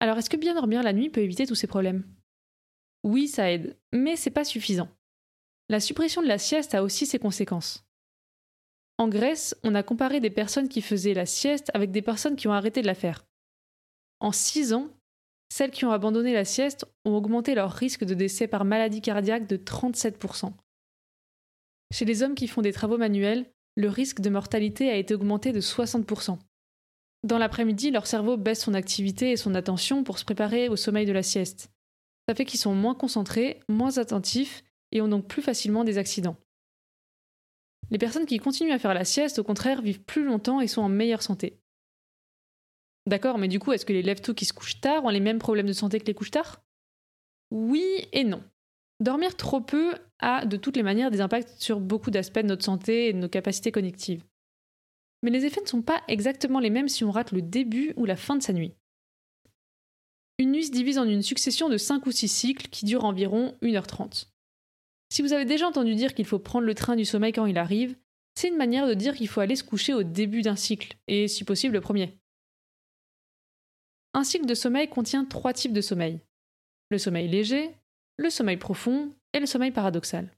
Alors 0.00 0.18
est-ce 0.18 0.28
que 0.28 0.36
bien 0.36 0.54
dormir 0.54 0.82
la 0.82 0.92
nuit 0.92 1.10
peut 1.10 1.20
éviter 1.20 1.46
tous 1.46 1.54
ces 1.54 1.68
problèmes? 1.68 2.12
Oui, 3.04 3.28
ça 3.28 3.52
aide, 3.52 3.78
mais 3.92 4.16
c'est 4.16 4.30
pas 4.30 4.42
suffisant. 4.42 4.88
La 5.68 5.78
suppression 5.78 6.22
de 6.22 6.26
la 6.26 6.38
sieste 6.38 6.74
a 6.74 6.82
aussi 6.82 7.06
ses 7.06 7.20
conséquences. 7.20 7.84
En 8.98 9.06
Grèce, 9.06 9.56
on 9.62 9.76
a 9.76 9.84
comparé 9.84 10.18
des 10.18 10.30
personnes 10.30 10.68
qui 10.68 10.82
faisaient 10.82 11.14
la 11.14 11.24
sieste 11.24 11.70
avec 11.72 11.92
des 11.92 12.02
personnes 12.02 12.34
qui 12.34 12.48
ont 12.48 12.52
arrêté 12.52 12.82
de 12.82 12.88
la 12.88 12.96
faire. 12.96 13.24
En 14.18 14.32
6 14.32 14.72
ans, 14.72 14.88
celles 15.52 15.70
qui 15.70 15.84
ont 15.84 15.92
abandonné 15.92 16.32
la 16.32 16.44
sieste 16.44 16.84
ont 17.04 17.14
augmenté 17.14 17.54
leur 17.54 17.70
risque 17.70 18.02
de 18.02 18.14
décès 18.14 18.48
par 18.48 18.64
maladie 18.64 19.00
cardiaque 19.00 19.46
de 19.46 19.56
37%. 19.56 20.52
Chez 21.92 22.04
les 22.04 22.22
hommes 22.22 22.34
qui 22.34 22.48
font 22.48 22.62
des 22.62 22.72
travaux 22.72 22.98
manuels, 22.98 23.50
le 23.76 23.88
risque 23.88 24.20
de 24.20 24.30
mortalité 24.30 24.90
a 24.90 24.96
été 24.96 25.14
augmenté 25.14 25.52
de 25.52 25.60
60%. 25.60 26.38
Dans 27.24 27.38
l'après-midi, 27.38 27.90
leur 27.90 28.06
cerveau 28.06 28.36
baisse 28.36 28.62
son 28.62 28.74
activité 28.74 29.30
et 29.30 29.36
son 29.36 29.54
attention 29.54 30.04
pour 30.04 30.18
se 30.18 30.24
préparer 30.24 30.68
au 30.68 30.76
sommeil 30.76 31.06
de 31.06 31.12
la 31.12 31.22
sieste. 31.22 31.70
Ça 32.28 32.34
fait 32.34 32.44
qu'ils 32.44 32.60
sont 32.60 32.74
moins 32.74 32.94
concentrés, 32.94 33.60
moins 33.68 33.98
attentifs 33.98 34.62
et 34.92 35.00
ont 35.00 35.08
donc 35.08 35.26
plus 35.26 35.42
facilement 35.42 35.84
des 35.84 35.98
accidents. 35.98 36.36
Les 37.90 37.98
personnes 37.98 38.26
qui 38.26 38.38
continuent 38.38 38.72
à 38.72 38.78
faire 38.78 38.94
la 38.94 39.04
sieste, 39.04 39.38
au 39.38 39.44
contraire, 39.44 39.82
vivent 39.82 40.02
plus 40.02 40.24
longtemps 40.24 40.60
et 40.60 40.68
sont 40.68 40.82
en 40.82 40.88
meilleure 40.88 41.22
santé. 41.22 41.60
D'accord, 43.06 43.38
mais 43.38 43.48
du 43.48 43.58
coup, 43.58 43.72
est-ce 43.72 43.84
que 43.84 43.92
les 43.92 44.02
lève-tôt 44.02 44.32
qui 44.32 44.46
se 44.46 44.54
couchent 44.54 44.80
tard 44.80 45.04
ont 45.04 45.10
les 45.10 45.20
mêmes 45.20 45.38
problèmes 45.38 45.66
de 45.66 45.74
santé 45.74 46.00
que 46.00 46.06
les 46.06 46.14
couches 46.14 46.30
tard? 46.30 46.62
Oui 47.50 47.84
et 48.12 48.24
non. 48.24 48.42
Dormir 49.00 49.36
trop 49.36 49.60
peu 49.60 49.94
a 50.20 50.46
de 50.46 50.56
toutes 50.56 50.76
les 50.76 50.82
manières 50.82 51.10
des 51.10 51.20
impacts 51.20 51.60
sur 51.60 51.80
beaucoup 51.80 52.10
d'aspects 52.10 52.38
de 52.38 52.46
notre 52.46 52.64
santé 52.64 53.08
et 53.08 53.12
de 53.12 53.18
nos 53.18 53.28
capacités 53.28 53.72
cognitives. 53.72 54.24
Mais 55.22 55.30
les 55.30 55.44
effets 55.44 55.62
ne 55.62 55.66
sont 55.66 55.82
pas 55.82 56.02
exactement 56.06 56.60
les 56.60 56.70
mêmes 56.70 56.88
si 56.88 57.02
on 57.04 57.10
rate 57.10 57.32
le 57.32 57.42
début 57.42 57.92
ou 57.96 58.04
la 58.04 58.16
fin 58.16 58.36
de 58.36 58.42
sa 58.42 58.52
nuit. 58.52 58.74
Une 60.38 60.52
nuit 60.52 60.64
se 60.64 60.72
divise 60.72 60.98
en 60.98 61.08
une 61.08 61.22
succession 61.22 61.68
de 61.68 61.76
5 61.76 62.06
ou 62.06 62.12
6 62.12 62.28
cycles 62.28 62.68
qui 62.68 62.84
durent 62.84 63.04
environ 63.04 63.56
1h30. 63.62 64.28
Si 65.10 65.22
vous 65.22 65.32
avez 65.32 65.44
déjà 65.44 65.68
entendu 65.68 65.94
dire 65.94 66.14
qu'il 66.14 66.26
faut 66.26 66.38
prendre 66.38 66.66
le 66.66 66.74
train 66.74 66.96
du 66.96 67.04
sommeil 67.04 67.32
quand 67.32 67.46
il 67.46 67.58
arrive, 67.58 67.96
c'est 68.34 68.48
une 68.48 68.56
manière 68.56 68.88
de 68.88 68.94
dire 68.94 69.14
qu'il 69.14 69.28
faut 69.28 69.40
aller 69.40 69.56
se 69.56 69.62
coucher 69.62 69.94
au 69.94 70.02
début 70.02 70.42
d'un 70.42 70.56
cycle, 70.56 70.96
et 71.06 71.28
si 71.28 71.44
possible 71.44 71.74
le 71.74 71.80
premier. 71.80 72.18
Un 74.12 74.24
cycle 74.24 74.46
de 74.46 74.54
sommeil 74.54 74.88
contient 74.88 75.24
trois 75.24 75.52
types 75.52 75.72
de 75.72 75.80
sommeil. 75.80 76.20
Le 76.90 76.98
sommeil 76.98 77.28
léger, 77.28 77.70
le 78.16 78.30
sommeil 78.30 78.56
profond 78.56 79.12
et 79.32 79.40
le 79.40 79.46
sommeil 79.46 79.70
paradoxal. 79.70 80.30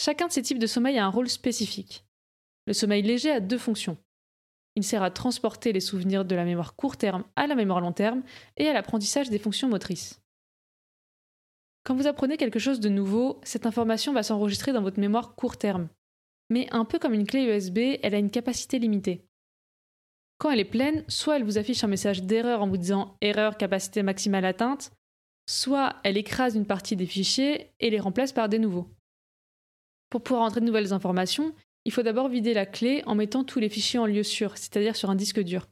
Chacun 0.00 0.26
de 0.28 0.32
ces 0.32 0.42
types 0.42 0.58
de 0.58 0.66
sommeil 0.66 0.98
a 0.98 1.06
un 1.06 1.10
rôle 1.10 1.28
spécifique. 1.28 2.04
Le 2.66 2.72
sommeil 2.72 3.02
léger 3.02 3.30
a 3.30 3.40
deux 3.40 3.58
fonctions. 3.58 3.96
Il 4.74 4.84
sert 4.84 5.02
à 5.02 5.10
transporter 5.10 5.72
les 5.72 5.80
souvenirs 5.80 6.24
de 6.24 6.34
la 6.34 6.44
mémoire 6.44 6.76
court 6.76 6.96
terme 6.96 7.24
à 7.34 7.46
la 7.46 7.54
mémoire 7.54 7.80
long 7.80 7.92
terme 7.92 8.22
et 8.56 8.68
à 8.68 8.74
l'apprentissage 8.74 9.30
des 9.30 9.38
fonctions 9.38 9.68
motrices. 9.68 10.20
Quand 11.84 11.94
vous 11.94 12.06
apprenez 12.06 12.36
quelque 12.36 12.58
chose 12.58 12.80
de 12.80 12.88
nouveau, 12.88 13.40
cette 13.42 13.64
information 13.64 14.12
va 14.12 14.22
s'enregistrer 14.22 14.72
dans 14.72 14.82
votre 14.82 15.00
mémoire 15.00 15.34
court 15.34 15.56
terme. 15.56 15.88
Mais 16.50 16.68
un 16.72 16.84
peu 16.84 16.98
comme 16.98 17.14
une 17.14 17.26
clé 17.26 17.44
USB, 17.44 17.98
elle 18.02 18.14
a 18.14 18.18
une 18.18 18.30
capacité 18.30 18.78
limitée. 18.78 19.24
Quand 20.38 20.50
elle 20.50 20.60
est 20.60 20.64
pleine, 20.64 21.04
soit 21.08 21.36
elle 21.36 21.44
vous 21.44 21.58
affiche 21.58 21.82
un 21.82 21.88
message 21.88 22.22
d'erreur 22.22 22.60
en 22.62 22.68
vous 22.68 22.76
disant 22.76 23.16
erreur 23.22 23.56
capacité 23.56 24.02
maximale 24.02 24.44
atteinte, 24.44 24.92
soit 25.46 25.96
elle 26.04 26.16
écrase 26.16 26.56
une 26.56 26.66
partie 26.66 26.96
des 26.96 27.06
fichiers 27.06 27.70
et 27.80 27.90
les 27.90 28.00
remplace 28.00 28.32
par 28.32 28.48
des 28.48 28.58
nouveaux. 28.58 28.88
Pour 30.10 30.22
pouvoir 30.22 30.44
entrer 30.44 30.60
de 30.60 30.66
nouvelles 30.66 30.92
informations, 30.92 31.54
il 31.84 31.92
faut 31.92 32.02
d'abord 32.02 32.28
vider 32.28 32.54
la 32.54 32.66
clé 32.66 33.02
en 33.06 33.14
mettant 33.14 33.44
tous 33.44 33.60
les 33.60 33.68
fichiers 33.68 33.98
en 33.98 34.06
lieu 34.06 34.22
sûr, 34.22 34.56
c'est-à-dire 34.56 34.96
sur 34.96 35.10
un 35.10 35.14
disque 35.14 35.40
dur. 35.40 35.68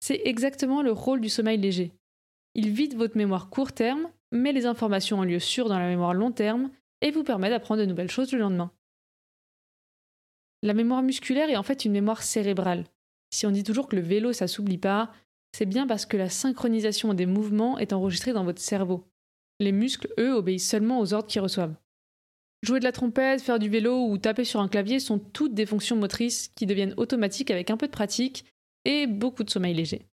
C'est 0.00 0.22
exactement 0.24 0.82
le 0.82 0.92
rôle 0.92 1.20
du 1.20 1.28
sommeil 1.28 1.58
léger. 1.58 1.92
Il 2.54 2.70
vide 2.70 2.96
votre 2.96 3.16
mémoire 3.16 3.50
court 3.50 3.72
terme 3.72 4.08
met 4.32 4.52
les 4.52 4.66
informations 4.66 5.18
en 5.18 5.24
lieu 5.24 5.38
sûr 5.38 5.68
dans 5.68 5.78
la 5.78 5.88
mémoire 5.88 6.14
long 6.14 6.32
terme 6.32 6.70
et 7.02 7.10
vous 7.10 7.22
permet 7.22 7.50
d'apprendre 7.50 7.80
de 7.80 7.86
nouvelles 7.86 8.10
choses 8.10 8.32
le 8.32 8.38
lendemain. 8.38 8.72
La 10.62 10.74
mémoire 10.74 11.02
musculaire 11.02 11.50
est 11.50 11.56
en 11.56 11.62
fait 11.62 11.84
une 11.84 11.92
mémoire 11.92 12.22
cérébrale. 12.22 12.84
Si 13.30 13.46
on 13.46 13.50
dit 13.50 13.64
toujours 13.64 13.88
que 13.88 13.96
le 13.96 14.02
vélo 14.02 14.32
ça 14.32 14.48
s'oublie 14.48 14.78
pas, 14.78 15.12
c'est 15.56 15.66
bien 15.66 15.86
parce 15.86 16.06
que 16.06 16.16
la 16.16 16.28
synchronisation 16.28 17.14
des 17.14 17.26
mouvements 17.26 17.78
est 17.78 17.92
enregistrée 17.92 18.32
dans 18.32 18.44
votre 18.44 18.60
cerveau. 18.60 19.06
Les 19.60 19.72
muscles, 19.72 20.12
eux, 20.18 20.34
obéissent 20.34 20.68
seulement 20.68 21.00
aux 21.00 21.12
ordres 21.12 21.28
qu'ils 21.28 21.42
reçoivent. 21.42 21.76
Jouer 22.62 22.78
de 22.78 22.84
la 22.84 22.92
trompette, 22.92 23.42
faire 23.42 23.58
du 23.58 23.68
vélo 23.68 24.06
ou 24.08 24.18
taper 24.18 24.44
sur 24.44 24.60
un 24.60 24.68
clavier 24.68 25.00
sont 25.00 25.18
toutes 25.18 25.54
des 25.54 25.66
fonctions 25.66 25.96
motrices 25.96 26.48
qui 26.54 26.66
deviennent 26.66 26.94
automatiques 26.96 27.50
avec 27.50 27.70
un 27.70 27.76
peu 27.76 27.86
de 27.86 27.92
pratique 27.92 28.44
et 28.84 29.06
beaucoup 29.06 29.44
de 29.44 29.50
sommeil 29.50 29.74
léger. 29.74 30.06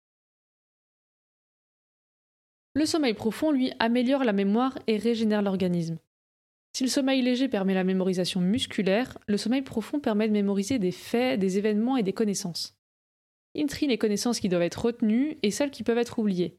Le 2.74 2.86
sommeil 2.86 3.14
profond, 3.14 3.52
lui, 3.52 3.72
améliore 3.80 4.24
la 4.24 4.34
mémoire 4.34 4.78
et 4.88 4.98
régénère 4.98 5.42
l'organisme. 5.42 6.00
Si 6.76 6.84
le 6.84 6.90
sommeil 6.90 7.22
léger 7.22 7.50
permet 7.50 7.74
la 7.74 7.84
mémorisation 7.84 8.42
musculaire, 8.42 9.18
le 9.28 9.38
sommeil 9.38 9.62
profond 9.62 10.00
permet 10.00 10.28
de 10.28 10.34
mémoriser 10.34 10.80
des 10.80 10.92
faits, 10.92 11.40
des 11.40 11.58
événements 11.58 11.98
et 11.98 12.04
des 12.04 12.14
connaissances. 12.14 12.79
Il 13.56 13.68
trie 13.68 13.88
les 13.88 13.98
connaissances 13.98 14.40
qui 14.40 14.50
doivent 14.50 14.62
être 14.62 14.86
retenues 14.86 15.38
et 15.44 15.52
celles 15.52 15.72
qui 15.72 15.84
peuvent 15.84 15.98
être 15.98 16.20
oubliées, 16.20 16.58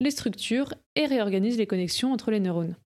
les 0.00 0.10
structures 0.10 0.74
et 0.96 1.06
réorganise 1.06 1.58
les 1.58 1.66
connexions 1.66 2.12
entre 2.12 2.30
les 2.30 2.40
neurones. 2.40 2.76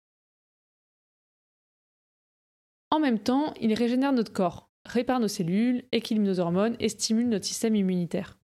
En 2.90 3.00
même 3.00 3.18
temps, 3.18 3.52
il 3.60 3.74
régénère 3.74 4.12
notre 4.12 4.32
corps, 4.32 4.70
répare 4.84 5.20
nos 5.20 5.28
cellules, 5.28 5.84
équilibre 5.92 6.26
nos 6.26 6.40
hormones 6.40 6.76
et 6.78 6.88
stimule 6.88 7.28
notre 7.28 7.44
système 7.44 7.74
immunitaire. 7.74 8.38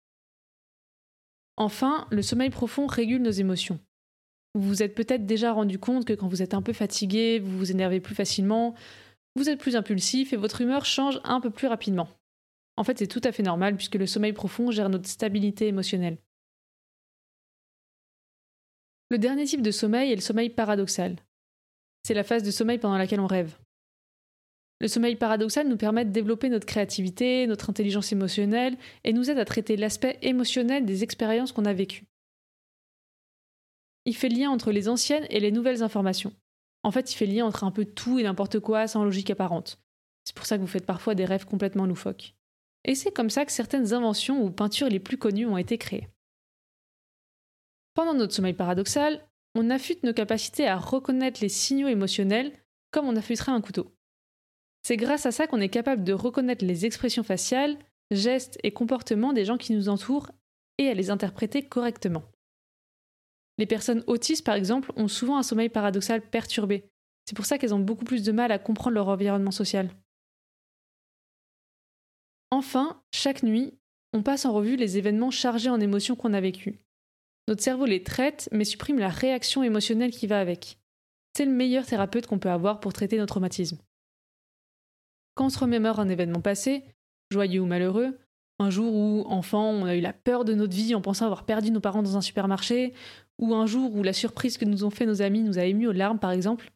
Enfin, 1.57 2.07
le 2.11 2.23
sommeil 2.23 2.51
profond 2.51 2.87
régule 2.87 3.23
nos 3.23 3.31
émotions. 3.31 3.79
Vous 4.55 4.63
vous 4.63 4.83
êtes 4.83 4.95
peut-être 4.95 5.27
déjà 5.27 5.53
rendu 5.53 5.79
compte 5.79 6.05
que 6.05 6.15
quand 6.15 6.27
vous 6.27 6.43
êtes 6.43 6.55
un 6.55 6.63
peu 6.63 6.73
fatigué, 6.73 7.39
vous 7.39 7.57
vous 7.59 7.71
énervez 7.71 8.01
plus 8.01 8.15
facilement, 8.15 8.75
vous 9.37 9.49
êtes 9.49 9.61
plus 9.61 9.77
impulsif 9.77 10.33
et 10.33 10.37
votre 10.37 10.61
humeur 10.61 10.85
change 10.85 11.21
un 11.23 11.41
peu 11.41 11.51
plus 11.51 11.69
rapidement. 11.69 12.09
En 12.81 12.85
fait, 12.85 12.99
c'est 12.99 13.07
tout 13.07 13.21
à 13.25 13.33
fait 13.33 13.43
normal 13.43 13.77
puisque 13.77 13.97
le 13.97 14.07
sommeil 14.07 14.33
profond 14.33 14.71
gère 14.71 14.89
notre 14.89 15.07
stabilité 15.07 15.67
émotionnelle. 15.67 16.17
Le 19.11 19.19
dernier 19.19 19.45
type 19.45 19.61
de 19.61 19.71
sommeil 19.71 20.13
est 20.13 20.17
le 20.17 20.23
sommeil 20.23 20.49
paradoxal. 20.49 21.17
C'est 22.05 22.15
la 22.15 22.25
phase 22.25 22.43
de 22.43 22.51
sommeil 22.51 22.79
pendant 22.79 22.97
laquelle 22.97 23.21
on 23.21 23.27
rêve. 23.27 23.59
Le 24.81 24.89
sommeil 24.89 25.17
paradoxal 25.17 25.69
nous 25.69 25.77
permet 25.77 26.07
de 26.07 26.11
développer 26.11 26.49
notre 26.49 26.65
créativité, 26.65 27.47
notre 27.47 27.69
intelligence 27.69 28.13
émotionnelle 28.13 28.79
et 29.05 29.13
nous 29.13 29.29
aide 29.29 29.39
à 29.39 29.45
traiter 29.45 29.77
l'aspect 29.77 30.19
émotionnel 30.23 30.87
des 30.87 31.03
expériences 31.03 31.53
qu'on 31.53 31.67
a 31.67 31.75
vécues 31.75 32.07
il 34.07 34.17
fait 34.17 34.29
lien 34.29 34.51
entre 34.51 34.73
les 34.73 34.89
anciennes 34.89 35.27
et 35.31 35.41
les 35.41 35.53
nouvelles 35.53 35.83
informations. 35.83 36.33
En 36.83 36.91
fait, 36.91 37.13
il 37.13 37.17
fait 37.17 37.27
lien 37.27 37.45
entre 37.45 37.65
un 37.65 37.71
peu 37.71 37.85
tout 37.85 38.19
et 38.19 38.23
n'importe 38.23 38.59
quoi 38.59 38.89
sans 38.89 39.05
logique 39.05 39.31
apparente. 39.31 39.79
C'est 40.25 40.35
pour 40.35 40.47
ça 40.47 40.57
que 40.57 40.63
vous 40.63 40.67
faites 40.67 40.87
parfois 40.87 41.15
des 41.15 41.25
rêves 41.25 41.45
complètement 41.45 41.87
loufoques. 41.87 42.35
Et 42.85 42.95
c'est 42.95 43.13
comme 43.13 43.31
ça 43.31 43.45
que 43.45 43.53
certaines 43.53 43.93
inventions 43.93 44.43
ou 44.43 44.51
peintures 44.51 44.89
les 44.89 45.01
plus 45.01 45.19
connues 45.19 45.47
ont 45.47 45.59
été 45.59 45.79
créées. 45.79 46.09
Pendant 47.95 48.15
notre 48.15 48.35
sommeil 48.35 48.55
paradoxal, 48.55 49.27
on 49.55 49.71
affûte 49.71 50.05
nos 50.05 50.15
capacités 50.15 50.67
à 50.67 50.77
reconnaître 50.77 51.41
les 51.43 51.49
signaux 51.49 51.89
émotionnels 51.89 52.53
comme 52.91 53.07
on 53.07 53.17
affûterait 53.17 53.53
un 53.53 53.61
couteau. 53.61 53.93
C'est 54.83 54.97
grâce 54.97 55.27
à 55.27 55.33
ça 55.33 55.47
qu'on 55.47 55.61
est 55.61 55.69
capable 55.69 56.05
de 56.05 56.13
reconnaître 56.13 56.65
les 56.65 56.87
expressions 56.87 57.23
faciales, 57.23 57.79
gestes 58.11 58.59
et 58.63 58.73
comportements 58.73 59.33
des 59.33 59.45
gens 59.45 59.59
qui 59.59 59.73
nous 59.73 59.89
entourent 59.89 60.31
et 60.79 60.89
à 60.89 60.95
les 60.95 61.11
interpréter 61.11 61.63
correctement. 61.63 62.23
Les 63.59 63.67
personnes 63.67 64.03
autistes, 64.07 64.47
par 64.47 64.55
exemple, 64.55 64.93
ont 64.97 65.09
souvent 65.09 65.37
un 65.37 65.43
sommeil 65.43 65.69
paradoxal 65.69 66.23
perturbé. 66.23 66.89
C'est 67.27 67.37
pour 67.37 67.45
ça 67.45 67.59
qu'elles 67.59 67.75
ont 67.75 67.81
beaucoup 67.81 68.05
plus 68.05 68.23
de 68.23 68.33
mal 68.33 68.51
à 68.53 68.59
comprendre 68.59 68.95
leur 68.95 69.09
environnement 69.09 69.51
social. 69.51 69.91
Enfin, 72.51 73.01
chaque 73.15 73.43
nuit, 73.43 73.75
on 74.13 74.23
passe 74.23 74.45
en 74.45 74.53
revue 74.53 74.77
les 74.77 74.99
événements 74.99 75.31
chargés 75.31 75.71
en 75.71 75.81
émotions 75.81 76.17
qu'on 76.17 76.33
a 76.33 76.41
vécus. 76.41 76.75
Notre 77.49 77.63
cerveau 77.63 77.87
les 77.87 78.03
traite, 78.03 78.49
mais 78.53 78.65
supprime 78.65 78.99
la 78.99 79.09
réaction 79.09 79.63
émotionnelle 79.63 80.11
qui 80.11 80.27
va 80.27 80.41
avec. 80.41 80.79
C'est 81.37 81.45
le 81.45 81.53
meilleur 81.53 81.87
thérapeute 81.87 82.27
qu'on 82.27 82.39
peut 82.39 82.51
avoir 82.51 82.81
pour 82.81 82.93
traiter 82.93 83.19
nos 83.19 83.27
traumatismes. 83.27 83.79
Quand 85.37 85.47
on 85.47 85.51
se 85.51 85.59
remémore 85.59 86.01
un 86.01 86.09
événement 86.09 86.41
passé, 86.41 86.85
joyeux 87.31 87.61
ou 87.61 87.67
malheureux, 87.67 88.19
Un 88.61 88.69
jour 88.69 88.95
où, 88.95 89.25
enfant, 89.27 89.71
on 89.71 89.87
a 89.87 89.97
eu 89.97 90.03
la 90.03 90.13
peur 90.13 90.45
de 90.45 90.53
notre 90.53 90.77
vie 90.77 90.95
en 90.95 91.01
pensant 91.01 91.25
avoir 91.25 91.47
perdu 91.47 91.71
nos 91.71 91.81
parents 91.81 92.03
dans 92.03 92.19
un 92.19 92.21
supermarché, 92.21 92.93
ou 93.39 93.55
un 93.55 93.65
jour 93.65 93.97
où 93.97 94.03
la 94.03 94.13
surprise 94.13 94.59
que 94.59 94.67
nous 94.67 94.85
ont 94.85 94.91
fait 94.91 95.07
nos 95.07 95.23
amis 95.23 95.43
nous 95.43 95.59
a 95.59 95.65
émus 95.65 95.89
aux 95.89 95.93
larmes, 95.93 96.19
par 96.19 96.31
exemple, 96.31 96.71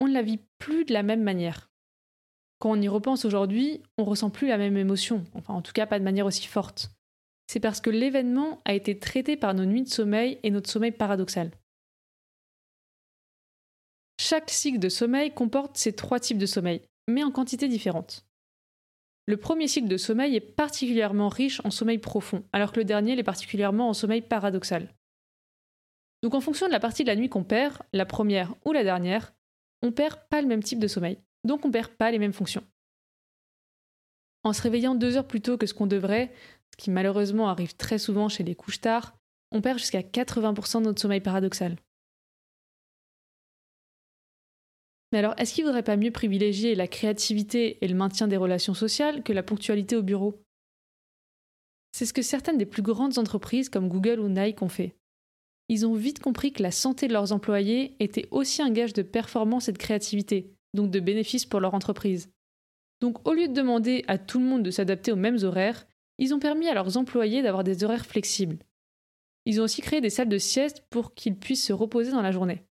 on 0.00 0.08
ne 0.08 0.14
la 0.14 0.22
vit 0.22 0.40
plus 0.58 0.84
de 0.84 0.92
la 0.92 1.04
même 1.04 1.22
manière. 1.22 1.67
Quand 2.58 2.70
on 2.70 2.80
y 2.80 2.88
repense 2.88 3.24
aujourd'hui, 3.24 3.82
on 3.98 4.04
ressent 4.04 4.30
plus 4.30 4.48
la 4.48 4.58
même 4.58 4.76
émotion, 4.76 5.24
enfin 5.34 5.54
en 5.54 5.62
tout 5.62 5.72
cas 5.72 5.86
pas 5.86 5.98
de 5.98 6.04
manière 6.04 6.26
aussi 6.26 6.46
forte. 6.46 6.90
C'est 7.46 7.60
parce 7.60 7.80
que 7.80 7.90
l'événement 7.90 8.60
a 8.64 8.74
été 8.74 8.98
traité 8.98 9.36
par 9.36 9.54
nos 9.54 9.64
nuits 9.64 9.82
de 9.82 9.88
sommeil 9.88 10.38
et 10.42 10.50
notre 10.50 10.68
sommeil 10.68 10.92
paradoxal. 10.92 11.50
Chaque 14.20 14.50
cycle 14.50 14.80
de 14.80 14.88
sommeil 14.88 15.32
comporte 15.32 15.76
ces 15.76 15.94
trois 15.94 16.18
types 16.18 16.38
de 16.38 16.46
sommeil, 16.46 16.82
mais 17.08 17.22
en 17.22 17.30
quantité 17.30 17.68
différente. 17.68 18.26
Le 19.26 19.36
premier 19.36 19.68
cycle 19.68 19.88
de 19.88 19.96
sommeil 19.96 20.34
est 20.34 20.40
particulièrement 20.40 21.28
riche 21.28 21.60
en 21.64 21.70
sommeil 21.70 21.98
profond, 21.98 22.42
alors 22.52 22.72
que 22.72 22.80
le 22.80 22.84
dernier 22.84 23.14
l'est 23.14 23.22
particulièrement 23.22 23.88
en 23.88 23.94
sommeil 23.94 24.22
paradoxal. 24.22 24.92
Donc 26.22 26.34
en 26.34 26.40
fonction 26.40 26.66
de 26.66 26.72
la 26.72 26.80
partie 26.80 27.04
de 27.04 27.08
la 27.08 27.16
nuit 27.16 27.28
qu'on 27.28 27.44
perd, 27.44 27.78
la 27.92 28.06
première 28.06 28.54
ou 28.64 28.72
la 28.72 28.82
dernière, 28.82 29.32
on 29.82 29.92
perd 29.92 30.18
pas 30.28 30.42
le 30.42 30.48
même 30.48 30.62
type 30.62 30.80
de 30.80 30.88
sommeil, 30.88 31.18
donc 31.44 31.64
on 31.64 31.70
perd 31.70 31.90
pas 31.92 32.10
les 32.10 32.18
mêmes 32.18 32.32
fonctions. 32.32 32.64
En 34.44 34.52
se 34.52 34.62
réveillant 34.62 34.94
deux 34.94 35.16
heures 35.16 35.26
plus 35.26 35.40
tôt 35.40 35.58
que 35.58 35.66
ce 35.66 35.74
qu'on 35.74 35.86
devrait, 35.86 36.32
ce 36.72 36.76
qui 36.76 36.90
malheureusement 36.90 37.48
arrive 37.48 37.76
très 37.76 37.98
souvent 37.98 38.28
chez 38.28 38.44
les 38.44 38.54
couches 38.54 38.80
tard, 38.80 39.16
on 39.50 39.60
perd 39.60 39.78
jusqu'à 39.78 40.02
80% 40.02 40.80
de 40.80 40.84
notre 40.84 41.00
sommeil 41.00 41.20
paradoxal. 41.20 41.76
Mais 45.10 45.18
alors, 45.18 45.34
est-ce 45.38 45.54
qu'il 45.54 45.64
ne 45.64 45.68
vaudrait 45.68 45.82
pas 45.82 45.96
mieux 45.96 46.10
privilégier 46.10 46.74
la 46.74 46.86
créativité 46.86 47.82
et 47.82 47.88
le 47.88 47.94
maintien 47.94 48.28
des 48.28 48.36
relations 48.36 48.74
sociales 48.74 49.22
que 49.22 49.32
la 49.32 49.42
ponctualité 49.42 49.96
au 49.96 50.02
bureau? 50.02 50.42
C'est 51.92 52.04
ce 52.04 52.12
que 52.12 52.22
certaines 52.22 52.58
des 52.58 52.66
plus 52.66 52.82
grandes 52.82 53.18
entreprises 53.18 53.70
comme 53.70 53.88
Google 53.88 54.20
ou 54.20 54.28
Nike 54.28 54.60
ont 54.60 54.68
fait. 54.68 54.96
Ils 55.70 55.86
ont 55.86 55.94
vite 55.94 56.20
compris 56.20 56.52
que 56.52 56.62
la 56.62 56.70
santé 56.70 57.08
de 57.08 57.14
leurs 57.14 57.32
employés 57.32 57.96
était 58.00 58.28
aussi 58.30 58.62
un 58.62 58.70
gage 58.70 58.92
de 58.92 59.02
performance 59.02 59.68
et 59.68 59.72
de 59.72 59.78
créativité, 59.78 60.54
donc 60.78 60.90
de 60.90 61.00
bénéfices 61.00 61.44
pour 61.44 61.60
leur 61.60 61.74
entreprise. 61.74 62.30
Donc 63.00 63.26
au 63.28 63.32
lieu 63.32 63.48
de 63.48 63.52
demander 63.52 64.04
à 64.06 64.16
tout 64.16 64.38
le 64.38 64.44
monde 64.44 64.62
de 64.62 64.70
s'adapter 64.70 65.12
aux 65.12 65.16
mêmes 65.16 65.42
horaires, 65.42 65.86
ils 66.18 66.34
ont 66.34 66.38
permis 66.38 66.68
à 66.68 66.74
leurs 66.74 66.96
employés 66.96 67.42
d'avoir 67.42 67.64
des 67.64 67.84
horaires 67.84 68.06
flexibles. 68.06 68.58
Ils 69.44 69.60
ont 69.60 69.64
aussi 69.64 69.82
créé 69.82 70.00
des 70.00 70.10
salles 70.10 70.28
de 70.28 70.38
sieste 70.38 70.84
pour 70.90 71.14
qu'ils 71.14 71.36
puissent 71.36 71.66
se 71.66 71.72
reposer 71.72 72.10
dans 72.10 72.22
la 72.22 72.32
journée. 72.32 72.64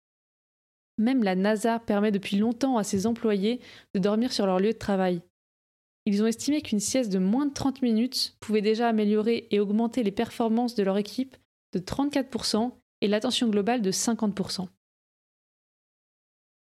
Même 0.98 1.24
la 1.24 1.36
NASA 1.36 1.80
permet 1.80 2.12
depuis 2.12 2.38
longtemps 2.38 2.78
à 2.78 2.84
ses 2.84 3.08
employés 3.08 3.60
de 3.94 4.00
dormir 4.00 4.32
sur 4.32 4.46
leur 4.46 4.60
lieu 4.60 4.74
de 4.74 4.78
travail. 4.78 5.22
Ils 6.06 6.24
ont 6.24 6.28
estimé 6.28 6.62
qu'une 6.62 6.80
sieste 6.80 7.12
de 7.12 7.20
moins 7.20 7.46
de 7.46 7.54
30 7.54 7.82
minutes 7.82 8.38
pouvait 8.40 8.62
déjà 8.62 8.88
améliorer 8.88 9.48
et 9.52 9.60
augmenter 9.60 10.04
les 10.04 10.12
performances 10.12 10.76
de 10.76 10.84
leur 10.84 10.98
équipe 10.98 11.36
de 11.74 11.80
34% 11.80 12.72
et 13.02 13.08
l'attention 13.08 13.50
globale 13.50 13.82
de 13.82 13.92
50%. 13.92 14.68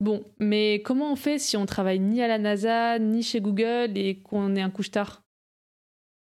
Bon, 0.01 0.25
mais 0.39 0.81
comment 0.85 1.13
on 1.13 1.17
fait 1.17 1.41
si 1.41 1.57
on 1.57 1.67
travaille 1.67 1.99
ni 1.99 2.23
à 2.23 2.29
la 2.29 2.39
NASA, 2.39 2.99
ni 3.01 3.23
chez 3.23 3.41
Google 3.41 3.97
et 3.97 4.21
qu'on 4.21 4.55
est 4.55 4.61
un 4.61 4.71
couche-tard 4.71 5.25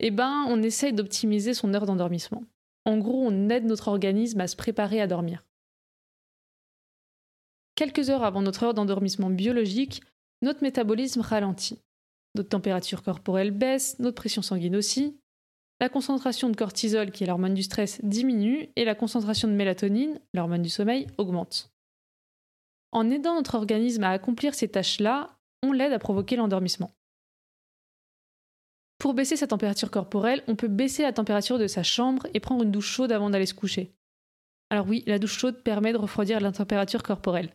Eh 0.00 0.10
ben, 0.10 0.44
on 0.48 0.60
essaye 0.62 0.92
d'optimiser 0.92 1.54
son 1.54 1.72
heure 1.72 1.86
d'endormissement. 1.86 2.42
En 2.84 2.98
gros, 2.98 3.24
on 3.24 3.48
aide 3.48 3.66
notre 3.66 3.88
organisme 3.88 4.40
à 4.40 4.48
se 4.48 4.56
préparer 4.56 5.00
à 5.00 5.06
dormir. 5.06 5.44
Quelques 7.76 8.10
heures 8.10 8.24
avant 8.24 8.42
notre 8.42 8.64
heure 8.64 8.74
d'endormissement 8.74 9.30
biologique, 9.30 10.02
notre 10.42 10.62
métabolisme 10.62 11.20
ralentit. 11.20 11.78
Notre 12.34 12.48
température 12.48 13.02
corporelle 13.02 13.52
baisse, 13.52 13.98
notre 14.00 14.16
pression 14.16 14.42
sanguine 14.42 14.76
aussi. 14.76 15.16
La 15.80 15.88
concentration 15.88 16.50
de 16.50 16.56
cortisol, 16.56 17.10
qui 17.10 17.24
est 17.24 17.26
l'hormone 17.26 17.54
du 17.54 17.62
stress, 17.62 18.00
diminue 18.04 18.68
et 18.76 18.84
la 18.84 18.94
concentration 18.94 19.48
de 19.48 19.54
mélatonine, 19.54 20.20
l'hormone 20.34 20.62
du 20.62 20.68
sommeil, 20.68 21.06
augmente. 21.18 21.69
En 22.92 23.10
aidant 23.10 23.34
notre 23.34 23.54
organisme 23.54 24.04
à 24.04 24.10
accomplir 24.10 24.54
ces 24.54 24.68
tâches-là, 24.68 25.38
on 25.62 25.72
l'aide 25.72 25.92
à 25.92 25.98
provoquer 25.98 26.36
l'endormissement. 26.36 26.90
Pour 28.98 29.14
baisser 29.14 29.36
sa 29.36 29.46
température 29.46 29.90
corporelle, 29.90 30.42
on 30.46 30.56
peut 30.56 30.68
baisser 30.68 31.02
la 31.02 31.12
température 31.12 31.58
de 31.58 31.66
sa 31.66 31.82
chambre 31.82 32.26
et 32.34 32.40
prendre 32.40 32.64
une 32.64 32.70
douche 32.70 32.90
chaude 32.90 33.12
avant 33.12 33.30
d'aller 33.30 33.46
se 33.46 33.54
coucher. 33.54 33.94
Alors 34.68 34.86
oui, 34.86 35.02
la 35.06 35.18
douche 35.18 35.38
chaude 35.38 35.62
permet 35.62 35.92
de 35.92 35.98
refroidir 35.98 36.40
la 36.40 36.52
température 36.52 37.02
corporelle. 37.02 37.54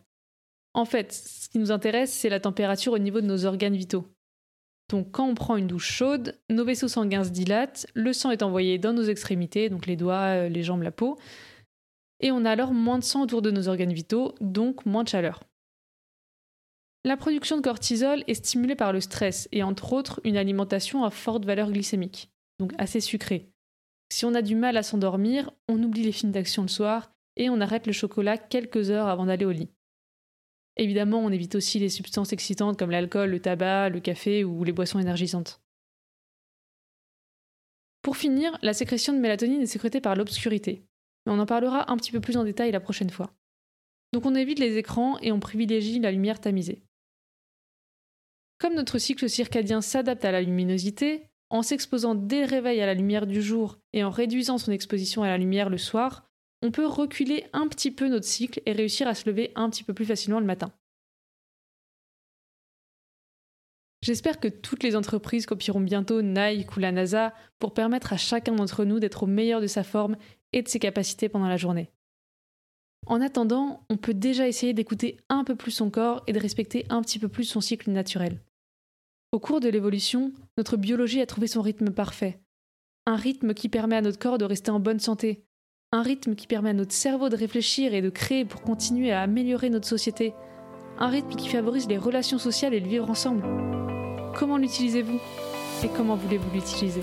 En 0.74 0.84
fait, 0.84 1.12
ce 1.12 1.48
qui 1.48 1.58
nous 1.58 1.70
intéresse, 1.70 2.12
c'est 2.12 2.28
la 2.28 2.40
température 2.40 2.92
au 2.92 2.98
niveau 2.98 3.20
de 3.20 3.26
nos 3.26 3.46
organes 3.46 3.76
vitaux. 3.76 4.06
Donc 4.88 5.10
quand 5.10 5.26
on 5.26 5.34
prend 5.34 5.56
une 5.56 5.66
douche 5.66 5.90
chaude, 5.90 6.38
nos 6.50 6.64
vaisseaux 6.64 6.88
sanguins 6.88 7.24
se 7.24 7.30
dilatent, 7.30 7.86
le 7.94 8.12
sang 8.12 8.30
est 8.30 8.42
envoyé 8.42 8.78
dans 8.78 8.92
nos 8.92 9.02
extrémités, 9.02 9.68
donc 9.68 9.86
les 9.86 9.96
doigts, 9.96 10.44
euh, 10.44 10.48
les 10.48 10.62
jambes, 10.62 10.82
la 10.82 10.92
peau, 10.92 11.18
et 12.20 12.30
on 12.30 12.44
a 12.44 12.50
alors 12.50 12.72
moins 12.72 12.98
de 12.98 13.04
sang 13.04 13.22
autour 13.22 13.42
de 13.42 13.50
nos 13.50 13.68
organes 13.68 13.92
vitaux, 13.92 14.34
donc 14.40 14.86
moins 14.86 15.04
de 15.04 15.08
chaleur. 15.08 15.42
La 17.04 17.16
production 17.16 17.56
de 17.56 17.62
cortisol 17.62 18.24
est 18.26 18.34
stimulée 18.34 18.74
par 18.74 18.92
le 18.92 19.00
stress 19.00 19.48
et 19.52 19.62
entre 19.62 19.92
autres 19.92 20.20
une 20.24 20.36
alimentation 20.36 21.04
à 21.04 21.10
forte 21.10 21.44
valeur 21.44 21.70
glycémique, 21.70 22.30
donc 22.58 22.72
assez 22.78 23.00
sucrée. 23.00 23.48
Si 24.10 24.24
on 24.24 24.34
a 24.34 24.42
du 24.42 24.54
mal 24.54 24.76
à 24.76 24.82
s'endormir, 24.82 25.50
on 25.68 25.82
oublie 25.82 26.02
les 26.02 26.12
films 26.12 26.32
d'action 26.32 26.62
le 26.62 26.68
soir 26.68 27.12
et 27.36 27.50
on 27.50 27.60
arrête 27.60 27.86
le 27.86 27.92
chocolat 27.92 28.38
quelques 28.38 28.90
heures 28.90 29.08
avant 29.08 29.26
d'aller 29.26 29.44
au 29.44 29.52
lit. 29.52 29.68
Évidemment, 30.76 31.20
on 31.20 31.30
évite 31.30 31.54
aussi 31.54 31.78
les 31.78 31.88
substances 31.88 32.32
excitantes 32.32 32.78
comme 32.78 32.90
l'alcool, 32.90 33.30
le 33.30 33.40
tabac, 33.40 33.88
le 33.88 34.00
café 34.00 34.44
ou 34.44 34.64
les 34.64 34.72
boissons 34.72 34.98
énergisantes. 34.98 35.60
Pour 38.02 38.16
finir, 38.16 38.56
la 38.62 38.74
sécrétion 38.74 39.12
de 39.12 39.18
mélatonine 39.18 39.62
est 39.62 39.66
sécrétée 39.66 40.00
par 40.00 40.16
l'obscurité. 40.16 40.84
Mais 41.26 41.32
on 41.32 41.38
en 41.38 41.46
parlera 41.46 41.90
un 41.90 41.96
petit 41.96 42.12
peu 42.12 42.20
plus 42.20 42.36
en 42.36 42.44
détail 42.44 42.70
la 42.72 42.80
prochaine 42.80 43.10
fois. 43.10 43.32
Donc 44.12 44.24
on 44.24 44.34
évite 44.34 44.58
les 44.58 44.78
écrans 44.78 45.18
et 45.20 45.32
on 45.32 45.40
privilégie 45.40 45.98
la 45.98 46.12
lumière 46.12 46.40
tamisée. 46.40 46.82
Comme 48.58 48.74
notre 48.74 48.98
cycle 48.98 49.28
circadien 49.28 49.82
s'adapte 49.82 50.24
à 50.24 50.32
la 50.32 50.40
luminosité, 50.40 51.24
en 51.50 51.62
s'exposant 51.62 52.14
dès 52.14 52.40
le 52.40 52.46
réveil 52.46 52.80
à 52.80 52.86
la 52.86 52.94
lumière 52.94 53.26
du 53.26 53.42
jour 53.42 53.78
et 53.92 54.02
en 54.02 54.10
réduisant 54.10 54.58
son 54.58 54.72
exposition 54.72 55.22
à 55.22 55.28
la 55.28 55.38
lumière 55.38 55.68
le 55.68 55.78
soir, 55.78 56.30
on 56.62 56.70
peut 56.70 56.86
reculer 56.86 57.44
un 57.52 57.68
petit 57.68 57.90
peu 57.90 58.08
notre 58.08 58.24
cycle 58.24 58.62
et 58.66 58.72
réussir 58.72 59.06
à 59.06 59.14
se 59.14 59.28
lever 59.28 59.52
un 59.54 59.68
petit 59.68 59.84
peu 59.84 59.94
plus 59.94 60.06
facilement 60.06 60.40
le 60.40 60.46
matin. 60.46 60.72
J'espère 64.02 64.38
que 64.38 64.48
toutes 64.48 64.82
les 64.82 64.94
entreprises 64.94 65.46
copieront 65.46 65.80
bientôt 65.80 66.22
Nike 66.22 66.76
ou 66.76 66.80
la 66.80 66.92
NASA 66.92 67.34
pour 67.58 67.74
permettre 67.74 68.12
à 68.12 68.16
chacun 68.16 68.54
d'entre 68.54 68.84
nous 68.84 69.00
d'être 69.00 69.24
au 69.24 69.26
meilleur 69.26 69.60
de 69.60 69.66
sa 69.66 69.82
forme 69.82 70.16
et 70.56 70.62
de 70.62 70.68
ses 70.68 70.78
capacités 70.78 71.28
pendant 71.28 71.48
la 71.48 71.58
journée. 71.58 71.90
En 73.06 73.20
attendant, 73.20 73.84
on 73.90 73.98
peut 73.98 74.14
déjà 74.14 74.48
essayer 74.48 74.72
d'écouter 74.72 75.18
un 75.28 75.44
peu 75.44 75.54
plus 75.54 75.70
son 75.70 75.90
corps 75.90 76.22
et 76.26 76.32
de 76.32 76.40
respecter 76.40 76.86
un 76.88 77.02
petit 77.02 77.18
peu 77.18 77.28
plus 77.28 77.44
son 77.44 77.60
cycle 77.60 77.90
naturel. 77.90 78.40
Au 79.32 79.38
cours 79.38 79.60
de 79.60 79.68
l'évolution, 79.68 80.32
notre 80.56 80.78
biologie 80.78 81.20
a 81.20 81.26
trouvé 81.26 81.46
son 81.46 81.60
rythme 81.60 81.90
parfait. 81.90 82.40
Un 83.04 83.16
rythme 83.16 83.52
qui 83.52 83.68
permet 83.68 83.96
à 83.96 84.00
notre 84.00 84.18
corps 84.18 84.38
de 84.38 84.46
rester 84.46 84.70
en 84.70 84.80
bonne 84.80 84.98
santé, 84.98 85.44
un 85.92 86.02
rythme 86.02 86.34
qui 86.34 86.46
permet 86.46 86.70
à 86.70 86.72
notre 86.74 86.94
cerveau 86.94 87.28
de 87.28 87.36
réfléchir 87.36 87.92
et 87.92 88.02
de 88.02 88.10
créer 88.10 88.46
pour 88.46 88.62
continuer 88.62 89.12
à 89.12 89.20
améliorer 89.20 89.68
notre 89.68 89.86
société. 89.86 90.32
Un 90.98 91.08
rythme 91.08 91.36
qui 91.36 91.48
favorise 91.48 91.86
les 91.86 91.98
relations 91.98 92.38
sociales 92.38 92.72
et 92.72 92.80
le 92.80 92.88
vivre 92.88 93.10
ensemble. 93.10 93.42
Comment 94.34 94.56
l'utilisez-vous? 94.56 95.20
Et 95.84 95.88
comment 95.94 96.16
voulez-vous 96.16 96.50
l'utiliser? 96.54 97.02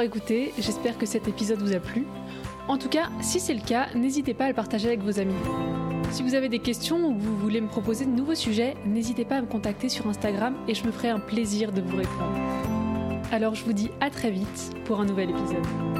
Écouté, 0.00 0.52
j'espère 0.58 0.96
que 0.96 1.06
cet 1.06 1.26
épisode 1.26 1.60
vous 1.60 1.74
a 1.74 1.80
plu. 1.80 2.06
En 2.68 2.78
tout 2.78 2.88
cas, 2.88 3.08
si 3.20 3.40
c'est 3.40 3.54
le 3.54 3.60
cas, 3.60 3.88
n'hésitez 3.96 4.32
pas 4.32 4.44
à 4.44 4.48
le 4.48 4.54
partager 4.54 4.88
avec 4.88 5.00
vos 5.00 5.18
amis. 5.18 5.34
Si 6.12 6.22
vous 6.22 6.34
avez 6.34 6.48
des 6.48 6.60
questions 6.60 7.08
ou 7.08 7.18
vous 7.18 7.36
voulez 7.36 7.60
me 7.60 7.68
proposer 7.68 8.04
de 8.04 8.10
nouveaux 8.10 8.36
sujets, 8.36 8.76
n'hésitez 8.86 9.24
pas 9.24 9.36
à 9.36 9.40
me 9.40 9.46
contacter 9.46 9.88
sur 9.88 10.06
Instagram 10.06 10.54
et 10.68 10.74
je 10.74 10.84
me 10.84 10.92
ferai 10.92 11.08
un 11.08 11.18
plaisir 11.18 11.72
de 11.72 11.80
vous 11.80 11.96
répondre. 11.96 12.38
Alors 13.32 13.54
je 13.54 13.64
vous 13.64 13.72
dis 13.72 13.90
à 14.00 14.08
très 14.08 14.30
vite 14.30 14.72
pour 14.84 15.00
un 15.00 15.04
nouvel 15.04 15.30
épisode. 15.30 15.97